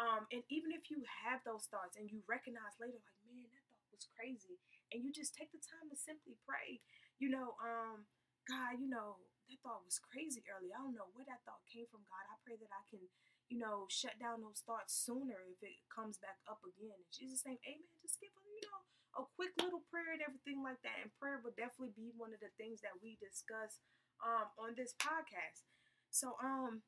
Um, 0.01 0.27
and 0.33 0.43
even 0.49 0.73
if 0.73 0.89
you 0.89 1.05
have 1.23 1.45
those 1.45 1.69
thoughts 1.69 1.95
and 1.95 2.09
you 2.09 2.25
recognize 2.25 2.75
later, 2.81 2.99
like, 2.99 3.21
man, 3.29 3.47
that 3.53 3.63
thought 3.69 3.93
was 3.93 4.09
crazy, 4.17 4.59
and 4.91 5.05
you 5.05 5.13
just 5.13 5.37
take 5.37 5.53
the 5.53 5.63
time 5.63 5.87
to 5.93 5.95
simply 5.95 6.35
pray, 6.43 6.83
you 7.21 7.29
know, 7.31 7.55
um, 7.63 8.09
God, 8.49 8.81
you 8.81 8.89
know, 8.91 9.23
that 9.47 9.61
thought 9.61 9.85
was 9.85 10.01
crazy 10.01 10.43
early. 10.49 10.73
I 10.73 10.81
don't 10.81 10.97
know 10.97 11.13
where 11.13 11.29
that 11.29 11.45
thought 11.45 11.63
came 11.69 11.87
from, 11.93 12.03
God. 12.09 12.25
I 12.33 12.41
pray 12.43 12.57
that 12.59 12.73
I 12.73 12.83
can, 12.89 13.05
you 13.49 13.59
know, 13.61 13.87
shut 13.93 14.17
down 14.19 14.41
those 14.41 14.65
thoughts 14.65 14.97
sooner 14.97 15.39
if 15.53 15.61
it 15.61 15.79
comes 15.93 16.17
back 16.19 16.41
up 16.49 16.61
again. 16.65 16.97
In 16.97 17.11
Jesus' 17.13 17.45
name, 17.45 17.61
amen. 17.65 17.95
Just 18.01 18.21
give 18.21 18.33
you 18.33 18.65
know, 18.69 18.81
a 19.21 19.23
quick 19.37 19.55
little 19.61 19.85
prayer 19.93 20.17
and 20.17 20.25
everything 20.25 20.65
like 20.65 20.81
that. 20.83 20.99
And 21.03 21.13
prayer 21.21 21.39
will 21.45 21.55
definitely 21.55 21.95
be 21.95 22.11
one 22.17 22.33
of 22.33 22.41
the 22.41 22.53
things 22.57 22.81
that 22.83 22.97
we 22.99 23.21
discuss 23.21 23.85
um, 24.25 24.49
on 24.57 24.75
this 24.75 24.97
podcast. 24.97 25.67
So, 26.11 26.39
um, 26.43 26.83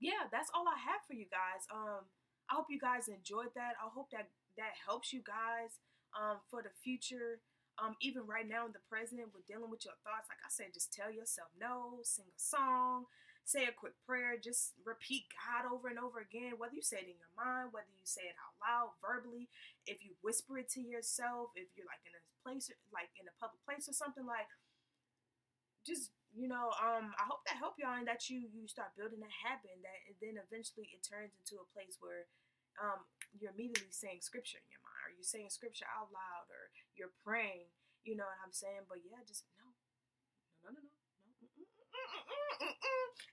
yeah, 0.00 0.26
that's 0.32 0.48
all 0.56 0.64
I 0.64 0.80
have 0.80 1.04
for 1.04 1.12
you 1.14 1.28
guys. 1.28 1.68
Um, 1.68 2.08
I 2.48 2.56
hope 2.56 2.72
you 2.72 2.80
guys 2.80 3.06
enjoyed 3.06 3.52
that. 3.54 3.76
I 3.78 3.86
hope 3.92 4.10
that 4.10 4.32
that 4.58 4.74
helps 4.82 5.12
you 5.12 5.22
guys 5.22 5.78
um, 6.16 6.42
for 6.50 6.62
the 6.62 6.72
future. 6.82 7.38
Um, 7.80 7.96
even 8.00 8.26
right 8.26 8.44
now 8.44 8.66
in 8.66 8.72
the 8.76 8.84
present, 8.90 9.24
with 9.32 9.46
dealing 9.48 9.70
with 9.70 9.84
your 9.88 9.96
thoughts, 10.04 10.28
like 10.28 10.42
I 10.44 10.50
said, 10.52 10.74
just 10.74 10.92
tell 10.92 11.08
yourself 11.08 11.48
no, 11.56 12.02
sing 12.02 12.28
a 12.28 12.36
song, 12.40 13.06
say 13.44 13.66
a 13.66 13.74
quick 13.74 13.94
prayer, 14.06 14.38
just 14.38 14.74
repeat 14.86 15.26
God 15.34 15.66
over 15.66 15.88
and 15.88 15.98
over 15.98 16.20
again, 16.22 16.54
whether 16.58 16.74
you 16.74 16.82
say 16.84 17.02
it 17.02 17.10
in 17.10 17.18
your 17.18 17.34
mind, 17.34 17.74
whether 17.74 17.90
you 17.90 18.06
say 18.06 18.26
it 18.30 18.38
out 18.38 18.54
loud, 18.62 18.94
verbally, 19.02 19.50
if 19.86 20.04
you 20.04 20.14
whisper 20.22 20.58
it 20.58 20.70
to 20.78 20.82
yourself, 20.82 21.50
if 21.58 21.66
you're 21.74 21.88
like 21.90 22.04
in 22.06 22.14
a 22.14 22.22
place, 22.46 22.70
like 22.94 23.10
in 23.18 23.26
a 23.26 23.34
public 23.42 23.60
place 23.66 23.88
or 23.90 23.94
something, 23.96 24.24
like 24.26 24.48
just 25.86 26.10
you 26.30 26.46
know, 26.46 26.70
um, 26.78 27.10
I 27.18 27.26
hope 27.26 27.42
that 27.50 27.58
help 27.58 27.74
y'all 27.74 27.98
and 27.98 28.06
that 28.06 28.30
you 28.30 28.46
you 28.54 28.70
start 28.70 28.94
building 28.94 29.18
a 29.18 29.32
habit 29.42 29.74
that 29.82 29.98
and 30.06 30.14
then 30.22 30.38
eventually 30.38 30.86
it 30.94 31.02
turns 31.02 31.34
into 31.34 31.58
a 31.58 31.66
place 31.74 31.98
where 31.98 32.30
um 32.78 33.02
you're 33.34 33.50
immediately 33.50 33.90
saying 33.90 34.22
scripture 34.22 34.62
in 34.62 34.68
your 34.70 34.82
mind, 34.86 35.10
or 35.10 35.12
you're 35.18 35.26
saying 35.26 35.50
scripture 35.50 35.90
out 35.90 36.14
loud, 36.14 36.46
or 36.50 36.70
you're 36.94 37.14
praying. 37.26 37.66
You 38.06 38.14
know 38.16 38.26
what 38.30 38.40
I'm 38.46 38.54
saying? 38.54 38.86
But 38.86 39.02
yeah, 39.02 39.20
just 39.26 39.42
no, 39.58 39.66
no, 40.64 40.70
no, 40.70 40.80
no, 40.80 40.86
no, 40.86 41.99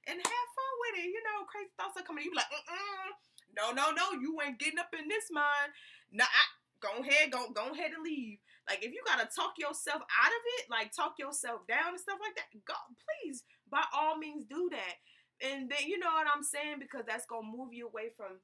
and 0.07 0.17
have 0.17 0.47
fun 0.55 0.73
with 0.85 0.95
it. 1.03 1.09
You 1.11 1.21
know, 1.23 1.45
crazy 1.49 1.73
thoughts 1.77 1.97
are 1.99 2.05
coming. 2.05 2.23
You 2.23 2.31
be 2.31 2.39
like, 2.39 2.51
Mm-mm. 2.51 3.09
no, 3.55 3.71
no, 3.75 3.91
no, 3.91 4.19
you 4.19 4.37
ain't 4.41 4.59
getting 4.59 4.79
up 4.79 4.91
in 4.97 5.07
this 5.07 5.27
mind. 5.31 5.71
Nah, 6.11 6.27
I, 6.29 6.43
go 6.79 7.01
ahead, 7.01 7.31
go 7.31 7.49
go 7.51 7.71
ahead 7.73 7.91
and 7.95 8.03
leave. 8.03 8.39
Like 8.67 8.83
if 8.83 8.91
you 8.91 9.01
gotta 9.05 9.27
talk 9.27 9.55
yourself 9.57 10.03
out 10.03 10.33
of 10.33 10.43
it, 10.59 10.69
like 10.69 10.91
talk 10.91 11.15
yourself 11.19 11.65
down 11.67 11.95
and 11.95 11.99
stuff 11.99 12.19
like 12.19 12.35
that, 12.35 12.51
go 12.67 12.75
please 12.99 13.43
by 13.71 13.83
all 13.95 14.17
means 14.17 14.45
do 14.45 14.69
that. 14.71 14.95
And 15.39 15.69
then 15.69 15.87
you 15.87 15.99
know 15.99 16.11
what 16.11 16.27
I'm 16.27 16.43
saying 16.43 16.79
because 16.79 17.05
that's 17.07 17.25
gonna 17.25 17.47
move 17.47 17.73
you 17.73 17.87
away 17.87 18.09
from 18.15 18.39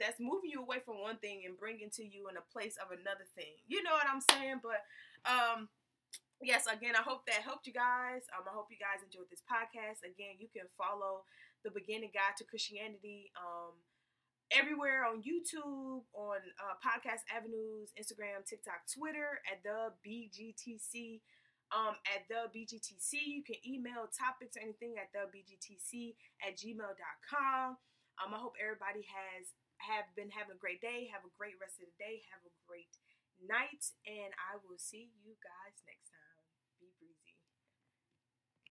that's 0.00 0.18
moving 0.18 0.50
you 0.50 0.60
away 0.60 0.78
from 0.84 1.00
one 1.00 1.16
thing 1.18 1.42
and 1.46 1.56
bringing 1.56 1.90
to 1.94 2.02
you 2.02 2.26
in 2.28 2.36
a 2.36 2.44
place 2.52 2.76
of 2.82 2.90
another 2.90 3.26
thing. 3.36 3.54
You 3.68 3.82
know 3.82 3.92
what 3.92 4.08
I'm 4.10 4.20
saying? 4.20 4.60
But 4.62 4.82
um 5.28 5.68
yes, 6.42 6.66
again, 6.66 6.94
I 6.98 7.02
hope 7.02 7.24
that 7.26 7.42
helped 7.46 7.66
you 7.66 7.72
guys. 7.72 8.26
Um, 8.34 8.44
I 8.46 8.52
hope 8.52 8.68
you 8.70 8.78
guys 8.78 9.02
enjoyed 9.02 9.30
this 9.30 9.42
podcast. 9.46 10.02
Again, 10.02 10.38
you 10.38 10.50
can 10.50 10.66
follow 10.74 11.24
the 11.64 11.70
beginning 11.70 12.10
guide 12.10 12.36
to 12.38 12.44
Christianity. 12.44 13.30
Um, 13.38 13.78
everywhere 14.52 15.08
on 15.08 15.24
YouTube, 15.24 16.04
on 16.12 16.40
uh, 16.60 16.76
podcast 16.82 17.24
avenues, 17.32 17.94
Instagram, 17.96 18.44
TikTok, 18.44 18.84
Twitter 18.90 19.40
at 19.48 19.64
the 19.64 19.96
BGTC. 20.04 21.22
Um, 21.72 21.96
at 22.04 22.28
the 22.28 22.52
BGTC, 22.52 23.16
you 23.24 23.40
can 23.40 23.56
email 23.64 24.04
topics 24.12 24.60
or 24.60 24.62
anything 24.62 25.00
at 25.00 25.08
the 25.16 25.24
BGTC 25.32 26.12
at 26.44 26.60
gmail.com. 26.60 27.80
Um, 28.20 28.28
I 28.28 28.38
hope 28.38 28.60
everybody 28.60 29.08
has 29.08 29.56
have 29.80 30.06
been 30.14 30.28
having 30.28 30.54
a 30.54 30.60
great 30.60 30.84
day. 30.84 31.08
Have 31.10 31.24
a 31.24 31.32
great 31.40 31.56
rest 31.56 31.80
of 31.80 31.88
the 31.88 31.96
day. 31.96 32.22
Have 32.28 32.44
a 32.44 32.52
great 32.68 32.92
night, 33.40 33.82
and 34.04 34.30
I 34.36 34.60
will 34.60 34.78
see 34.78 35.10
you 35.24 35.34
guys 35.40 35.80
next 35.88 36.12
time. 36.12 36.21